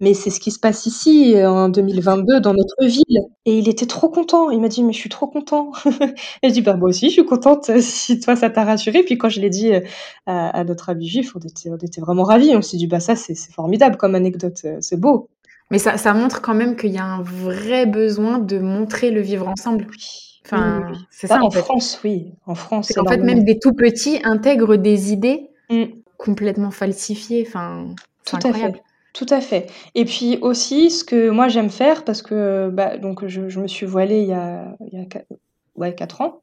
[0.00, 3.20] mais c'est ce qui se passe ici euh, en 2022 dans notre ville.
[3.44, 4.50] Et il était trop content.
[4.50, 5.72] Il m'a dit, mais je suis trop content.
[6.42, 9.02] et je dis, bah, moi aussi, je suis contente euh, si toi, ça t'a rassuré.
[9.02, 9.80] Puis quand je l'ai dit euh,
[10.26, 12.56] à, notre ami juif, on était, on était vraiment ravis.
[12.56, 14.64] On s'est dit, bah, ça, c'est formidable comme anecdote.
[14.80, 15.28] C'est beau.
[15.70, 19.20] Mais ça, ça montre quand même qu'il y a un vrai besoin de montrer le
[19.20, 19.86] vivre ensemble.
[20.46, 21.38] Enfin, c'est ça.
[21.38, 22.32] Bah, en, France, oui.
[22.46, 22.90] En France.
[22.96, 25.84] En fait, même des tout petits intègrent des idées mm.
[26.16, 27.44] complètement falsifiées.
[27.46, 27.94] Enfin,
[28.24, 28.80] c'est incroyable.
[29.12, 29.70] Tout à fait.
[29.94, 33.86] Et puis aussi, ce que moi j'aime faire, parce que bah, donc je, me suis
[33.86, 35.06] voilée il y a, il y a
[35.74, 36.42] ouais, 4 ans,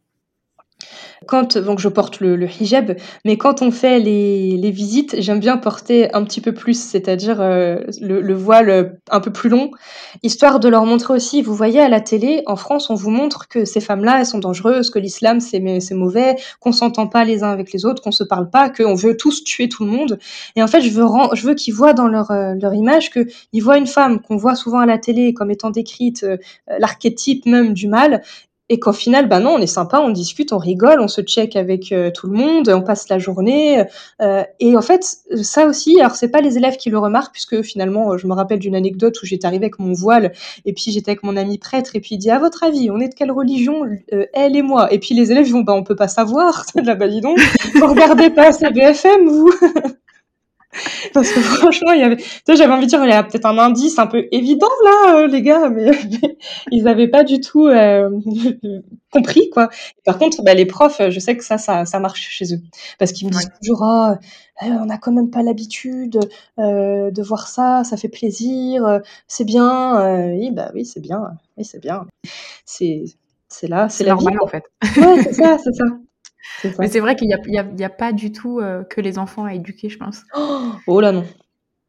[1.25, 5.57] quand donc je porte le, hijab, mais quand on fait les, les visites, j'aime bien
[5.57, 9.71] porter un petit peu plus, c'est-à-dire euh, le, le, voile un peu plus long,
[10.23, 11.41] histoire de leur montrer aussi.
[11.41, 14.39] Vous voyez à la télé, en France, on vous montre que ces femmes-là, elles sont
[14.39, 15.59] dangereuses, que l'islam c'est
[15.91, 19.17] mauvais, qu'on s'entend pas les uns avec les autres, qu'on se parle pas, qu'on veut
[19.17, 20.19] tous tuer tout le monde.
[20.55, 21.05] Et en fait, je veux
[21.43, 24.55] veux qu'ils voient dans leur euh, leur image que ils voient une femme qu'on voit
[24.55, 26.37] souvent à la télé comme étant décrite euh,
[26.79, 28.21] l'archétype même du mal,
[28.69, 31.55] et qu'au final, bah non, on est sympa, on discute, on rigole, on se check
[31.55, 33.83] avec euh, tout le monde, on passe la journée.
[34.21, 35.03] Euh, et en fait,
[35.41, 38.59] ça aussi, alors c'est pas les élèves qui le remarquent, puisque finalement, je me rappelle
[38.59, 40.33] d'une anecdote où j'étais arrivée avec mon voile,
[40.65, 42.99] et puis j'étais avec mon ami prêtre, et puis il dit à votre avis, on
[42.99, 44.91] est de quelle religion, euh, elle et moi?
[44.91, 47.39] Et puis les élèves vont, bah on peut pas savoir, la bah dis donc,
[47.75, 49.53] vous regardez pas BFM, vous
[51.13, 53.23] Parce que franchement, il y avait, tu sais, j'avais envie de dire, il y a
[53.23, 55.91] peut-être un indice un peu évident là, euh, les gars, mais,
[56.71, 58.09] ils n'avaient pas du tout euh,
[59.11, 59.69] compris quoi.
[60.05, 62.61] Par contre, bah, les profs, je sais que ça, ça, ça marche chez eux,
[62.99, 64.17] parce qu'ils me disent toujours, ah,
[64.63, 66.19] euh, on n'a quand même pas l'habitude
[66.57, 70.29] de voir ça, ça fait plaisir, c'est bien.
[70.31, 72.05] oui, bah oui, c'est bien, oui, c'est bien.
[72.65, 73.05] C'est,
[73.49, 74.63] c'est là, c'est normal en fait.
[74.97, 75.85] Ouais, c'est ça, c'est ça.
[76.79, 79.45] Mais c'est vrai qu'il n'y a, a, a, pas du tout euh, que les enfants
[79.45, 80.23] à éduquer, je pense.
[80.87, 81.25] Oh, là non.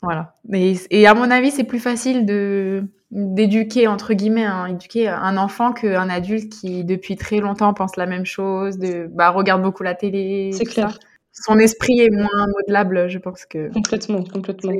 [0.03, 0.35] Voilà.
[0.53, 5.39] Et, et à mon avis, c'est plus facile de d'éduquer entre guillemets hein, éduquer un
[5.39, 9.83] enfant qu'un adulte qui depuis très longtemps pense la même chose de bah regarde beaucoup
[9.83, 10.99] la télé c'est clair
[11.33, 14.73] son esprit est moins modelable je pense que complètement complètement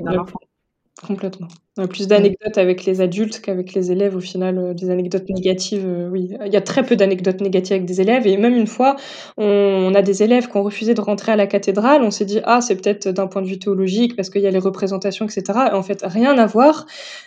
[1.07, 1.47] Complètement.
[1.77, 5.29] On a plus d'anecdotes avec les adultes qu'avec les élèves au final, euh, des anecdotes
[5.29, 6.31] négatives, euh, oui.
[6.45, 8.97] Il y a très peu d'anecdotes négatives avec des élèves et même une fois,
[9.37, 12.03] on a des élèves qui ont refusé de rentrer à la cathédrale.
[12.03, 14.51] On s'est dit: «Ah, c'est peut-être d'un point de vue théologique parce qu'il y a
[14.51, 16.87] les représentations et cetera» et en fait, rien à voir.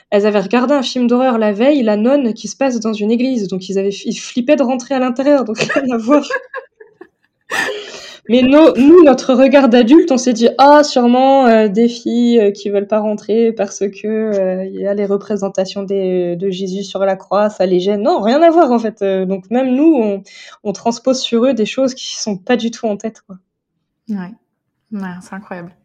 [0.09, 3.11] Elles avaient regardé un film d'horreur la veille, La Nonne, qui se passe dans une
[3.11, 6.27] église, donc ils avaient ils flippaient de rentrer à l'intérieur, donc rien à voir.
[8.31, 12.69] Mais nous, notre regard d'adulte, on s'est dit ah sûrement euh, des filles euh, qui
[12.69, 17.01] veulent pas rentrer parce que euh, il y a les représentations des, de Jésus sur
[17.01, 18.03] la croix, ça les gêne.
[18.03, 19.03] Non, rien à voir en fait.
[19.03, 20.23] donc même nous, on,
[20.63, 23.19] on, transpose sur eux des choses qui sont pas du tout en tête.
[23.27, 23.35] Quoi.
[24.07, 24.31] Ouais,
[24.93, 25.75] ouais c'est incroyable.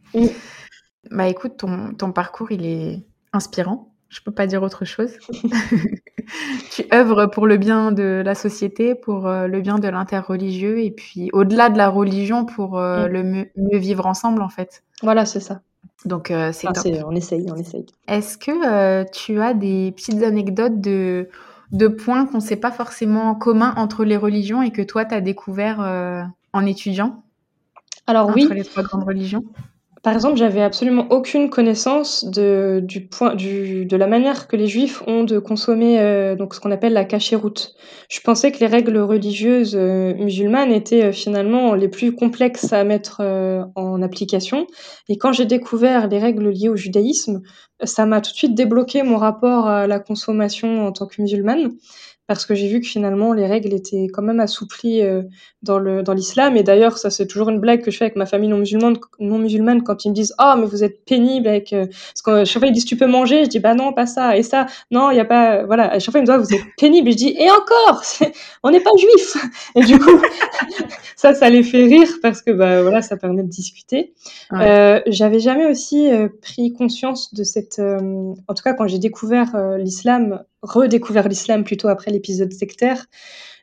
[1.10, 3.92] Bah écoute, ton, ton parcours il est inspirant.
[4.08, 5.12] Je peux pas dire autre chose.
[6.70, 10.90] tu œuvres pour le bien de la société, pour euh, le bien de l'interreligieux, et
[10.90, 13.12] puis au-delà de la religion, pour euh, mm.
[13.12, 14.84] le mieux, vivre ensemble, en fait.
[15.02, 15.60] Voilà, c'est ça.
[16.04, 16.86] Donc, euh, c'est top.
[17.06, 17.86] On essaye, on essaye.
[18.06, 21.28] Est-ce que tu as des petites anecdotes de,
[21.72, 25.14] de points qu'on ne sait pas forcément communs entre les religions et que toi, tu
[25.14, 25.80] as découvert
[26.52, 27.22] en étudiant?
[28.06, 28.44] Alors, oui.
[28.44, 29.44] Entre les trois grandes religions?
[30.06, 35.02] Par exemple, j'avais absolument aucune connaissance de, du point, de la manière que les juifs
[35.08, 37.74] ont de consommer euh, donc ce qu'on appelle la cachéroute.
[38.08, 42.84] Je pensais que les règles religieuses euh, musulmanes étaient euh, finalement les plus complexes à
[42.84, 43.20] mettre
[43.74, 44.68] en application.
[45.08, 47.42] Et quand j'ai découvert les règles liées au judaïsme,
[47.82, 51.72] ça m'a tout de suite débloqué mon rapport à la consommation en tant que musulmane
[52.26, 55.22] parce que j'ai vu que finalement les règles étaient quand même assouplies euh,
[55.62, 56.56] dans le dans l'islam.
[56.56, 58.96] Et d'ailleurs ça c'est toujours une blague que je fais avec ma famille non musulmane
[59.20, 62.44] non musulmane quand ils me disent ah mais vous êtes pénible avec euh, parce que
[62.44, 63.44] chaque fois ils disent tu peux manger?
[63.44, 64.36] Je dis bah non pas ça.
[64.36, 66.38] Et ça non il y a pas voilà à chaque fois ils me disent ah,
[66.38, 68.02] vous êtes pénible je dis et encore
[68.64, 69.36] on n'est pas juif
[69.76, 70.20] et du coup
[71.16, 74.14] ça ça les fait rire parce que bah voilà ça permet de discuter.
[74.52, 79.56] Euh, j'avais jamais aussi euh, pris conscience de cette en tout cas quand j'ai découvert
[79.78, 83.06] l'islam redécouvert l'islam plutôt après l'épisode sectaire,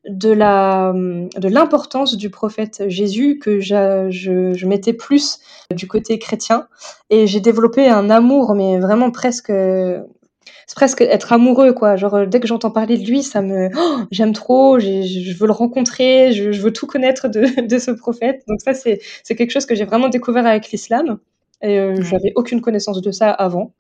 [0.08, 5.40] de la de l'importance du prophète Jésus que je, je, mettais plus
[5.72, 6.68] du côté chrétien.
[7.10, 11.96] Et j'ai développé un amour mais vraiment presque c'est presque être amoureux quoi.
[11.96, 15.54] Genre dès que j'entends parler de lui ça me oh, j'aime trop je veux le
[15.54, 18.44] rencontrer je, veux tout connaître de, de ce prophète.
[18.48, 21.18] Donc ça c'est c'est quelque chose que j'ai vraiment découvert avec l'islam
[21.64, 23.74] et euh, j'avais aucune connaissance de ça avant.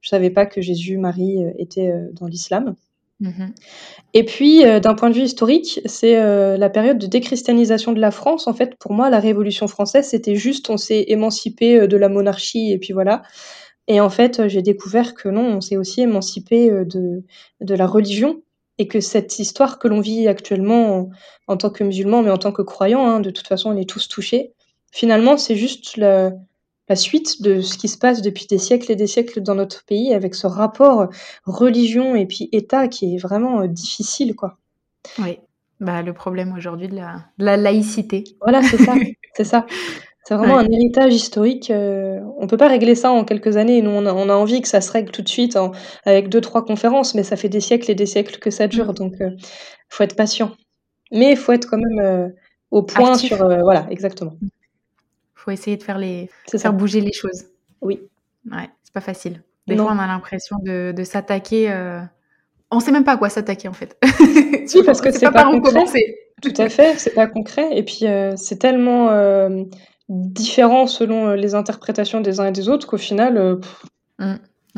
[0.00, 2.74] Je savais pas que Jésus, Marie euh, étaient euh, dans l'islam.
[3.22, 3.50] Mm-hmm.
[4.14, 6.14] Et puis, d'un point de vue historique, c'est
[6.56, 8.46] la période de déchristianisation de la France.
[8.46, 12.70] En fait, pour moi, la Révolution française, c'était juste, on s'est émancipé de la monarchie
[12.70, 13.22] et puis voilà.
[13.88, 17.24] Et en fait, j'ai découvert que non, on s'est aussi émancipé de,
[17.60, 18.40] de la religion
[18.78, 21.10] et que cette histoire que l'on vit actuellement
[21.48, 23.88] en, tant que musulman, mais en tant que croyant, hein, de toute façon, on est
[23.88, 24.52] tous touchés.
[24.92, 26.30] Finalement, c'est juste le,
[26.88, 29.84] la suite de ce qui se passe depuis des siècles et des siècles dans notre
[29.84, 31.08] pays avec ce rapport
[31.44, 34.56] religion et puis État qui est vraiment euh, difficile, quoi.
[35.18, 35.38] Oui,
[35.80, 38.24] bah, le problème aujourd'hui de la, la, laïcité.
[38.40, 38.94] Voilà, c'est ça,
[39.34, 39.66] c'est ça.
[40.24, 41.70] C'est vraiment un héritage historique.
[41.70, 43.80] Euh, on peut pas régler ça en quelques années.
[43.80, 45.56] Nous, on a, on a envie que ça se règle tout de suite
[46.04, 48.90] avec deux, trois conférences, mais ça fait des siècles et des siècles que ça dure,
[48.90, 48.94] mm.
[48.94, 49.36] donc il euh,
[49.88, 50.52] faut être patient.
[51.12, 52.34] Mais il faut être quand même
[52.70, 53.38] au point sur...
[53.38, 54.34] voilà, exactement.
[54.42, 54.48] Mm
[55.48, 57.46] faut essayer de faire les faire bouger les choses.
[57.80, 58.02] Oui.
[58.50, 59.42] Ouais, c'est pas facile.
[59.66, 61.70] Des fois, on a l'impression de, de s'attaquer.
[61.70, 62.00] Euh...
[62.70, 63.96] On sait même pas à quoi s'attaquer en fait.
[64.74, 65.86] Oui, parce que c'est pas, pas concret.
[66.42, 67.68] Tout à fait, c'est pas concret.
[67.72, 69.64] Et puis euh, c'est tellement euh,
[70.10, 73.58] différent selon euh, les interprétations des uns et des autres qu'au final.
[74.18, 74.34] Mmh.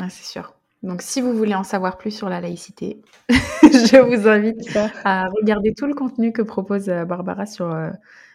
[0.07, 0.53] c'est sûr.
[0.81, 5.73] Donc, si vous voulez en savoir plus sur la laïcité, je vous invite à regarder
[5.73, 7.69] tout le contenu que propose Barbara sur,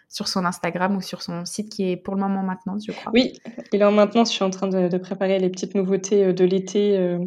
[0.08, 3.12] sur son Instagram ou sur son site qui est pour le moment maintenant, je crois.
[3.14, 3.32] Oui,
[3.72, 4.30] il est en maintenance.
[4.30, 7.18] Je suis en train de, préparer les petites nouveautés euh, de l'été euh,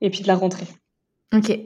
[0.00, 0.66] et puis de la rentrée.
[1.34, 1.58] Ok,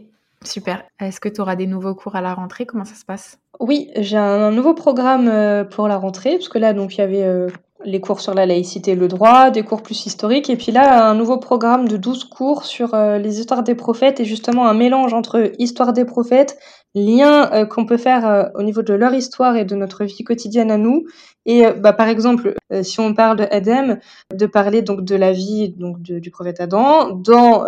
[0.45, 0.85] super.
[1.01, 2.67] Est-ce que tu auras des nouveaux cours à la rentrée?
[2.67, 3.39] Comment ça se passe?
[3.61, 7.05] Oui, j'ai un, nouveau programme euh, pour la rentrée, parce que là, donc, il y
[7.05, 7.49] avait
[7.85, 11.09] les cours sur la laïcité et le droit, des cours plus historiques, et puis là,
[11.09, 15.15] un nouveau programme de 12 cours sur les histoires des prophètes, et justement un mélange
[15.15, 16.59] entre histoire des prophètes,
[16.95, 20.25] liens euh, qu'on peut faire euh, au niveau de leur histoire et de notre vie
[20.25, 21.05] quotidienne à nous.
[21.47, 25.71] Et euh, bah, par exemple, si on parle de de parler donc de la vie
[25.71, 27.65] donc du prophète Adam dans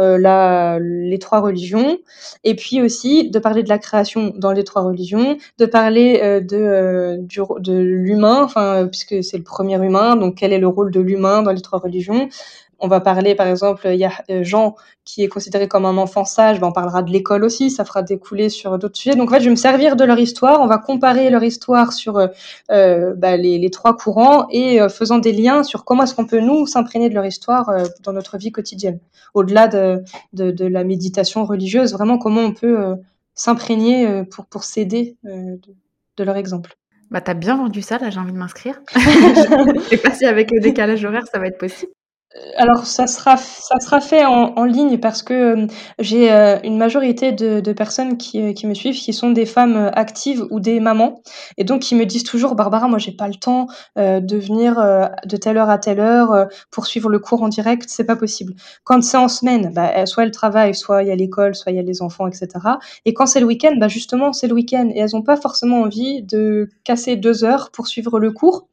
[0.78, 1.98] les trois religions,
[2.44, 7.18] et puis aussi de parler de la création dans les trois religions, de parler de,
[7.20, 11.00] du, de l'humain, enfin puisque c'est le premier humain, donc quel est le rôle de
[11.00, 12.28] l'humain dans les trois religions,
[12.84, 14.12] on va parler, par exemple, il y a
[14.42, 17.84] Jean qui est considéré comme un enfant sage, ben, on parlera de l'école aussi, ça
[17.84, 19.16] fera découler sur d'autres sujets.
[19.16, 21.92] Donc en fait, je vais me servir de leur histoire, on va comparer leur histoire
[21.92, 22.14] sur
[22.68, 26.66] bah, les, les, trois courants et faisant des liens sur comment est-ce qu'on peut nous
[26.66, 27.70] s'imprégner de leur histoire
[28.02, 29.00] dans notre vie quotidienne,
[29.34, 32.96] au-delà de, de, de, la méditation religieuse, vraiment comment on peut
[33.34, 35.58] s'imprégner pour, pour s'aider de,
[36.16, 36.76] de leur exemple.
[37.10, 38.80] Bah, t'as bien vendu ça, là, j'ai envie de m'inscrire.
[38.94, 41.92] Je sais pas si avec le décalage horaire, ça va être possible
[42.56, 45.66] alors ça sera ça sera fait en, en ligne parce que euh,
[46.00, 49.46] j'ai euh, une majorité de, de personnes qui, euh, qui me suivent qui sont des
[49.46, 51.22] femmes actives ou des mamans.
[51.58, 53.66] Et donc qui me disent toujours Barbara moi j'ai pas le temps
[53.96, 54.76] de venir
[55.24, 57.84] de telle heure à telle heure pour suivre le cours en direct.
[57.88, 58.54] C'est pas possible.
[58.84, 61.76] Quand c'est en semaine bah, soit elles travaillent soit il y a l'école soit il
[61.76, 62.48] y a les enfants etc
[63.04, 64.90] et quand c'est le week-end bah justement c'est le week-end.
[64.94, 68.66] Et elles ont pas forcément envie de casser deux heures pour suivre le cours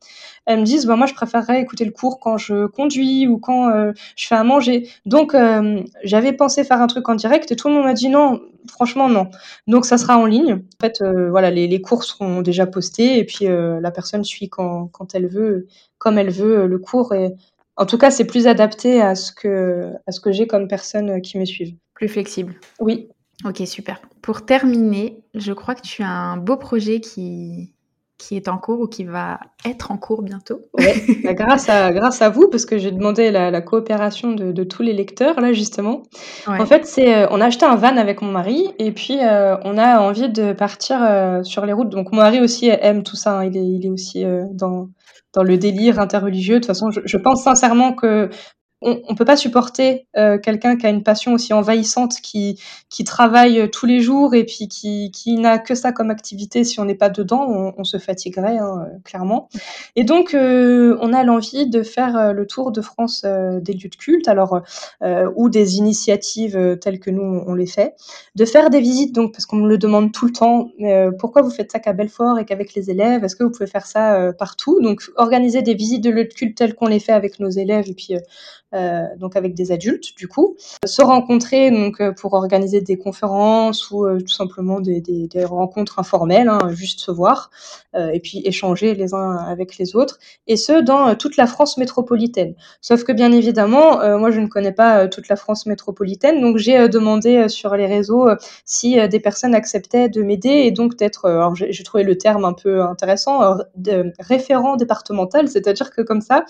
[0.46, 3.70] elles me disent bah, moi je préférerais écouter le cours quand je conduis ou quand
[3.70, 4.90] euh, je fais à manger.
[5.06, 8.10] Donc euh, j'avais pensé faire un truc en direct et tout le monde m'a dit
[8.10, 9.30] non, franchement non.
[9.68, 10.54] Donc ça sera en ligne.
[10.54, 14.50] En fait euh, voilà les, les, cours seront déjà postés et puis la personne suit
[14.50, 15.68] quand, quand elle veut,
[15.98, 17.34] comme elle veut le cours et
[17.78, 21.22] en tout cas c'est plus adapté à ce que à ce que j'ai comme personnes
[21.22, 21.76] qui me suivent.
[21.94, 22.56] Plus flexible.
[22.80, 23.10] Oui.
[23.46, 24.00] Ok super.
[24.22, 27.74] Pour terminer, je crois que tu as un beau projet qui
[28.22, 30.62] qui est en cours ou qui va être en cours bientôt.
[30.78, 30.94] Ouais,
[31.24, 34.94] bah, grâce, à, grâce à vous, parce que j'ai demandé la, coopération de, tous les
[34.94, 36.04] lecteurs, là, justement.
[36.46, 39.58] En fait, c'est, euh, on a acheté un van avec mon mari, et puis euh,
[39.64, 41.90] on a envie de partir euh, sur les routes.
[41.90, 43.46] Donc, mon mari aussi aime tout ça, hein.
[43.46, 44.90] il, est, il est aussi dans,
[45.34, 46.56] dans le délire interreligieux.
[46.56, 48.30] De toute façon, je, je pense sincèrement que
[48.82, 52.60] on, on peut pas supporter euh, quelqu'un qui a une passion aussi envahissante, qui
[52.90, 56.64] qui travaille tous les jours et puis qui qui n'a que ça comme activité.
[56.64, 59.50] Si on n'est pas dedans, on, on se fatiguerait hein, clairement.
[59.96, 63.90] Et donc euh, on a l'envie de faire euh, le tour de France des lieux
[63.90, 64.62] de culte, alors
[65.36, 67.94] ou des initiatives telles que nous on les fait,
[68.36, 70.70] de faire des visites donc parce qu'on me le demande tout le temps.
[71.20, 73.24] pourquoi vous faites ça qu'à Belfort et qu'avec les élèves?
[73.24, 74.82] Est-ce que vous pouvez faire ça partout?
[74.82, 77.90] Donc organiser des visites de lieux de culte telles qu'on les fait avec nos élèves
[77.90, 78.16] et puis
[78.74, 80.56] euh, donc avec des adultes du coup,
[80.86, 85.44] se rencontrer donc euh, pour organiser des conférences ou euh, tout simplement des, des, des,
[85.44, 87.50] rencontres informelles, hein, juste se voir
[87.94, 90.18] et puis échanger les uns avec les autres,
[90.48, 92.56] et ce dans toute la France métropolitaine.
[92.80, 96.88] Sauf que bien évidemment, moi je ne connais pas toute la France métropolitaine, donc j'ai
[96.88, 98.30] demandé sur les réseaux
[98.64, 102.54] si des personnes acceptaient de m'aider et donc d'être, alors j'ai trouvé le terme un
[102.54, 106.46] peu intéressant, de référent départemental, c'est-à-dire que comme ça,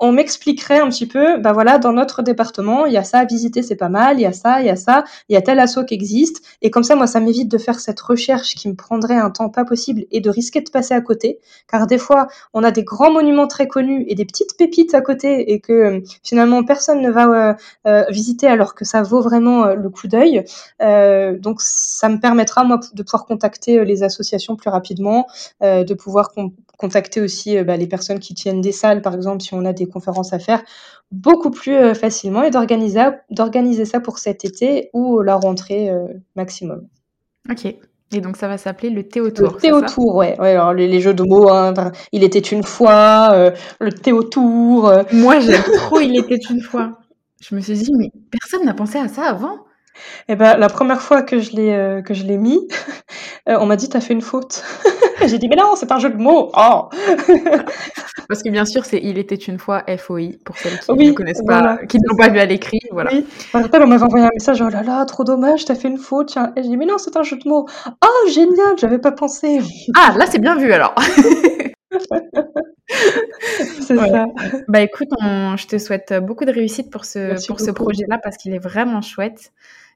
[0.00, 3.24] on m'expliquerait un petit peu, bah voilà, dans notre département, il y a ça à
[3.24, 5.42] visiter, c'est pas mal, il y a ça, il y a ça, il y a
[5.42, 8.68] tel assaut qui existe, et comme ça, moi, ça m'évite de faire cette recherche qui
[8.68, 11.38] me prendrait un temps pas possible et de risquer de passer à côté,
[11.70, 15.00] car des fois, on a des grands monuments très connus et des petites pépites à
[15.00, 17.54] côté, et que euh, finalement personne ne va euh,
[17.86, 20.44] euh, visiter alors que ça vaut vraiment le coup d'œil.
[21.40, 25.26] donc, ça me permettra moi de pouvoir contacter les associations plus rapidement,
[25.62, 26.32] de pouvoir
[26.76, 29.85] contacter aussi bah, les personnes qui tiennent des salles, par exemple, si on a des
[29.86, 30.62] conférences à faire
[31.10, 36.86] beaucoup plus euh, facilement et d'organiser, ça pour cet été ou la rentrée euh, maximum.
[37.50, 37.66] Ok.
[38.12, 39.54] Et donc ça va s'appeler le Théotour.
[39.54, 40.38] Le Théotour, ouais.
[40.40, 41.74] ouais alors les, jeux de mots, hein,
[42.12, 44.92] il était une fois, euh, le Théotour.
[45.12, 46.98] Moi j'aime trop il était une fois.
[47.40, 49.58] Je me suis dit, mais personne n'a pensé à ça avant.
[50.28, 52.68] Eh ben, la première fois que je l'ai que je l'ai mis,
[53.46, 54.62] on m'a dit t'as fait une faute.
[55.26, 56.50] J'ai dit mais non, c'est un jeu de mots.
[56.56, 56.88] Oh
[58.28, 61.44] Parce que bien sûr, c'est Il était une fois FOI, pour celles qui ne connaissent
[61.46, 62.80] pas, qui ne l'ont pas vu à l'écrit.
[62.90, 63.10] Voilà.
[63.12, 63.24] Oui.
[63.54, 66.28] on m'avait envoyé un message, oh là là, trop dommage, t'as fait une faute.
[66.28, 66.52] Tiens.
[66.56, 67.66] Et j'ai dit, mais non, c'est un jeu de mots.
[67.86, 69.60] Oh, génial, j'avais pas pensé.
[69.96, 70.94] Ah, là, c'est bien vu alors.
[73.58, 74.26] c'est ça.
[74.68, 78.54] Bah écoute, je te souhaite beaucoup de réussite pour ce, pour ce projet-là parce qu'il
[78.54, 79.52] est vraiment chouette.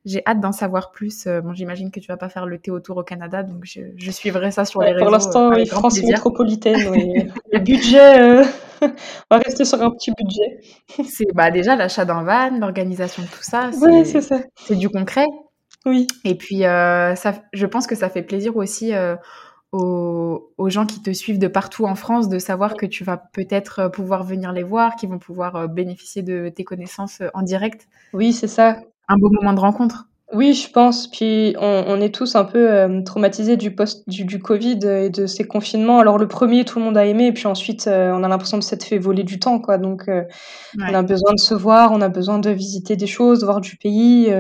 [0.07, 1.27] J'ai hâte d'en savoir plus.
[1.27, 4.11] Euh, bon, j'imagine que tu vas pas faire le Théotour au Canada, donc je, je
[4.11, 5.05] suivrai ça sur les réseaux.
[5.05, 7.29] Pour l'instant, oui, France métropolitaine, oui.
[7.53, 8.45] le budget, euh,
[8.83, 8.89] on
[9.31, 10.61] va rester sur un petit budget.
[11.07, 13.71] c'est bah, déjà l'achat d'un van, l'organisation de tout ça.
[13.83, 14.39] Oui, c'est ça.
[14.55, 15.27] C'est du concret.
[15.85, 16.07] Oui.
[16.25, 18.93] Et puis, euh, ça, je pense que ça fait plaisir aussi
[19.73, 23.19] aux, aux, gens qui te suivent de partout en France de savoir que tu vas
[23.19, 27.87] peut-être pouvoir venir les voir, qu'ils vont pouvoir bénéficier de tes connaissances en direct.
[28.15, 28.79] Oui, c'est ça
[29.11, 30.07] un beau moment de rencontre.
[30.33, 31.09] Oui, je pense.
[31.11, 35.11] Puis on, on est tous un peu euh, traumatisés du post du, du, Covid et
[35.11, 35.99] de ces confinements.
[35.99, 38.57] Alors le premier, tout le monde a aimé, et puis ensuite, euh, on a l'impression
[38.57, 39.77] de s'être fait voler du temps, quoi.
[39.77, 40.23] Donc euh,
[40.79, 43.61] on a besoin de se voir, on a besoin de visiter des choses, de voir
[43.61, 44.33] du pays.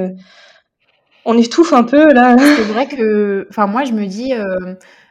[1.24, 2.36] on étouffe un peu là.
[2.38, 4.32] C'est vrai que, enfin moi, je me dis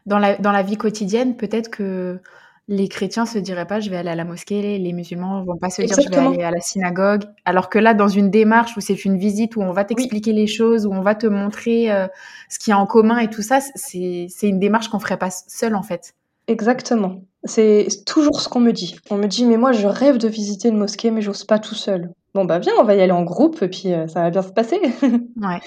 [0.05, 2.21] dans la dans la vie quotidienne, peut-être que
[2.69, 5.71] les chrétiens se diraient pas je vais aller à la mosquée, les musulmans vont pas
[5.71, 7.23] se dire je vais aller à la synagogue.
[7.43, 10.45] Alors que là, dans une démarche où c'est une visite où on va t'expliquer les
[10.45, 12.07] choses, où on va te montrer euh,
[12.47, 15.31] ce qu'il y a en commun et tout ça, c'est une démarche qu'on ferait pas
[15.31, 16.13] seul en fait.
[16.47, 17.21] Exactement.
[17.43, 18.99] C'est toujours ce qu'on me dit.
[19.09, 21.75] On me dit mais moi je rêve de visiter une mosquée mais j'ose pas tout
[21.75, 22.11] seul.
[22.35, 24.43] Bon bah viens, on va y aller en groupe et puis euh, ça va bien
[24.43, 24.79] se passer.
[25.01, 25.59] ouais.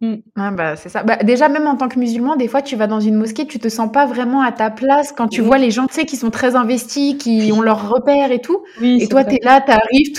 [0.00, 0.16] Mm.
[0.34, 1.02] bah, c'est ça.
[1.02, 3.58] Bah, déjà, même en tant que musulman, des fois, tu vas dans une mosquée, tu
[3.58, 6.16] te sens pas vraiment à ta place quand tu vois les gens, tu sais, qui
[6.16, 8.62] sont très investis, qui ont leurs repères et tout.
[8.82, 10.12] et toi, tu es là, tu arrives,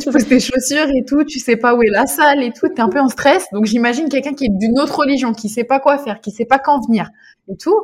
[0.00, 2.68] tu poses tes chaussures et tout, tu sais pas où est la salle et tout,
[2.68, 3.46] tu es un peu en stress.
[3.52, 6.46] Donc, j'imagine quelqu'un qui est d'une autre religion, qui sait pas quoi faire, qui sait
[6.46, 7.10] pas quand venir
[7.48, 7.78] et tout.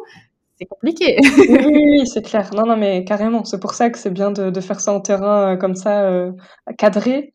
[0.60, 1.16] C'est compliqué.
[1.48, 2.50] oui, c'est clair.
[2.54, 3.44] Non, non, mais carrément.
[3.44, 6.32] C'est pour ça que c'est bien de, faire ça en terrain euh, comme ça, euh,
[6.76, 7.32] cadré.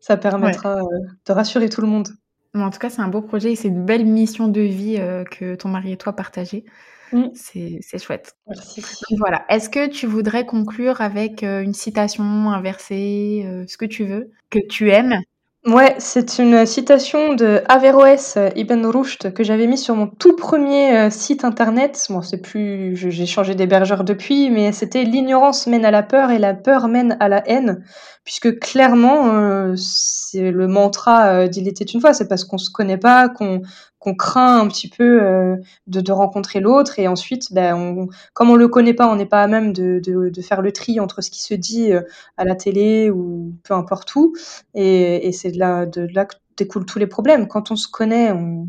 [0.00, 0.82] Ça permettra euh,
[1.26, 2.08] de rassurer tout le monde
[2.54, 5.24] en tout cas, c'est un beau projet et c'est une belle mission de vie euh,
[5.24, 6.64] que ton mari et toi partagez.
[7.12, 7.28] Mmh.
[7.34, 8.36] C'est chouette.
[8.46, 8.84] Merci.
[9.18, 9.44] voilà.
[9.48, 14.04] Est-ce que tu voudrais conclure avec euh, une citation, un verset, euh, ce que tu
[14.04, 15.20] veux, que tu aimes?
[15.66, 21.10] Ouais, c'est une citation de Averroès Ibn Rushd que j'avais mis sur mon tout premier
[21.10, 22.06] site internet.
[22.08, 26.38] Bon, c'est plus, j'ai changé d'hébergeur depuis, mais c'était l'ignorance mène à la peur et
[26.38, 27.84] la peur mène à la haine,
[28.28, 33.30] puisque clairement, c'est le mantra d'il était une fois, c'est parce qu'on se connaît pas,
[33.30, 33.62] qu'on
[33.98, 35.56] qu'on craint un petit peu euh,
[35.86, 39.26] de, de, rencontrer l'autre et ensuite, ben, on, comme on le connaît pas, on n'est
[39.26, 42.02] pas à même de, de, faire le tri entre ce qui se dit euh,
[42.36, 44.34] à la télé ou peu importe où.
[44.74, 47.48] Et, et c'est de là, de là que découlent tous les problèmes.
[47.48, 48.68] Quand on se connaît, on,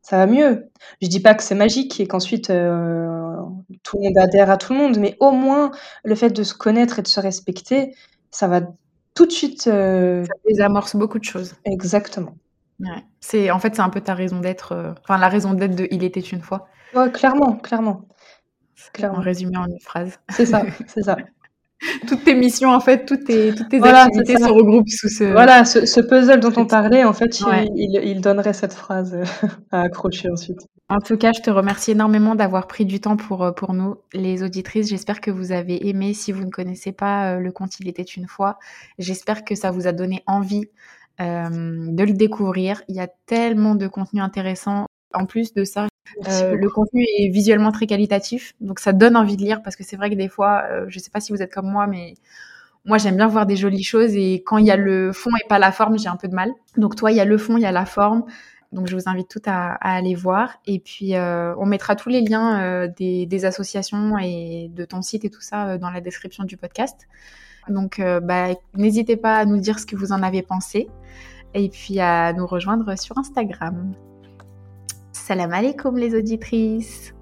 [0.00, 0.70] ça va mieux.
[1.02, 3.36] Je dis pas que c'est magique et qu'ensuite euh,
[3.82, 5.70] tout le monde adhère à tout le monde, mais au moins
[6.04, 7.94] le fait de se connaître et de se respecter,
[8.30, 8.62] ça va
[9.14, 9.62] tout de suite.
[9.62, 11.54] Ça désamorce beaucoup de choses.
[11.64, 12.34] Exactement.
[13.20, 15.86] C'est en fait c'est un peu ta raison d'être, euh, enfin la raison d'être de
[15.90, 16.68] Il était une fois.
[16.94, 18.08] Ouais, clairement, clairement.
[18.92, 19.18] clairement.
[19.18, 20.18] En résumé en une phrase.
[20.30, 21.16] C'est ça, c'est ça.
[22.08, 25.24] toutes tes missions en fait, toutes tes, toutes tes activités se regroupent sous ce.
[25.24, 27.40] Voilà, ce, puzzle dont on parlait, en fait,
[27.74, 30.60] il, il, donnerait cette phrase euh, à accrocher ensuite.
[30.88, 33.96] En tout cas, je te remercie énormément d'avoir pris du temps pour, euh, pour nous,
[34.12, 34.88] les auditrices.
[34.88, 36.14] J'espère que vous avez aimé.
[36.14, 38.58] Si vous ne connaissez pas le conte Il était une fois,
[38.98, 40.66] j'espère que ça vous a donné envie
[41.20, 42.82] euh, de le découvrir.
[42.88, 44.86] Il y a tellement de contenu intéressant.
[45.14, 45.88] En plus de ça,
[46.26, 49.84] euh, le contenu est visuellement très qualitatif, donc ça donne envie de lire parce que
[49.84, 51.86] c'est vrai que des fois, euh, je ne sais pas si vous êtes comme moi,
[51.86, 52.14] mais
[52.84, 55.48] moi j'aime bien voir des jolies choses et quand il y a le fond et
[55.48, 56.50] pas la forme, j'ai un peu de mal.
[56.76, 58.24] Donc toi, il y a le fond, il y a la forme.
[58.72, 60.58] Donc je vous invite toutes à, aller voir.
[60.66, 65.30] Et puis on mettra tous les liens des, des, associations et de ton site et
[65.30, 67.06] tout ça dans la description du podcast.
[67.68, 70.88] Donc, euh, bah, n'hésitez pas à nous dire ce que vous en avez pensé
[71.54, 73.94] et puis à nous rejoindre sur Instagram.
[75.32, 77.14] Salam alaikum les auditrices.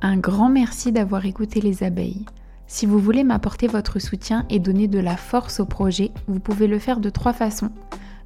[0.00, 2.24] Un grand merci d'avoir écouté les abeilles.
[2.68, 6.68] Si vous voulez m'apporter votre soutien et donner de la force au projet, vous pouvez
[6.68, 7.72] le faire de trois façons.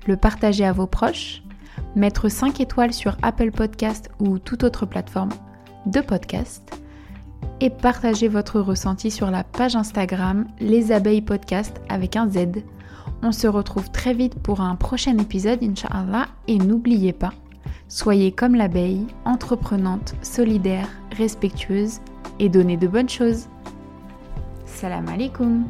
[0.07, 1.43] Le partager à vos proches,
[1.97, 5.33] mettre 5 étoiles sur Apple Podcast ou toute autre plateforme,
[5.87, 6.71] de podcast
[7.61, 12.63] et partagez votre ressenti sur la page Instagram Les Abeilles Podcast avec un Z.
[13.27, 17.33] On se retrouve très vite pour un prochain épisode, Inch'Allah, et n'oubliez pas,
[17.89, 22.01] soyez comme l'abeille, entreprenante, solidaire, respectueuse
[22.39, 23.49] et donnez de bonnes choses.
[24.67, 25.65] Salam alaikum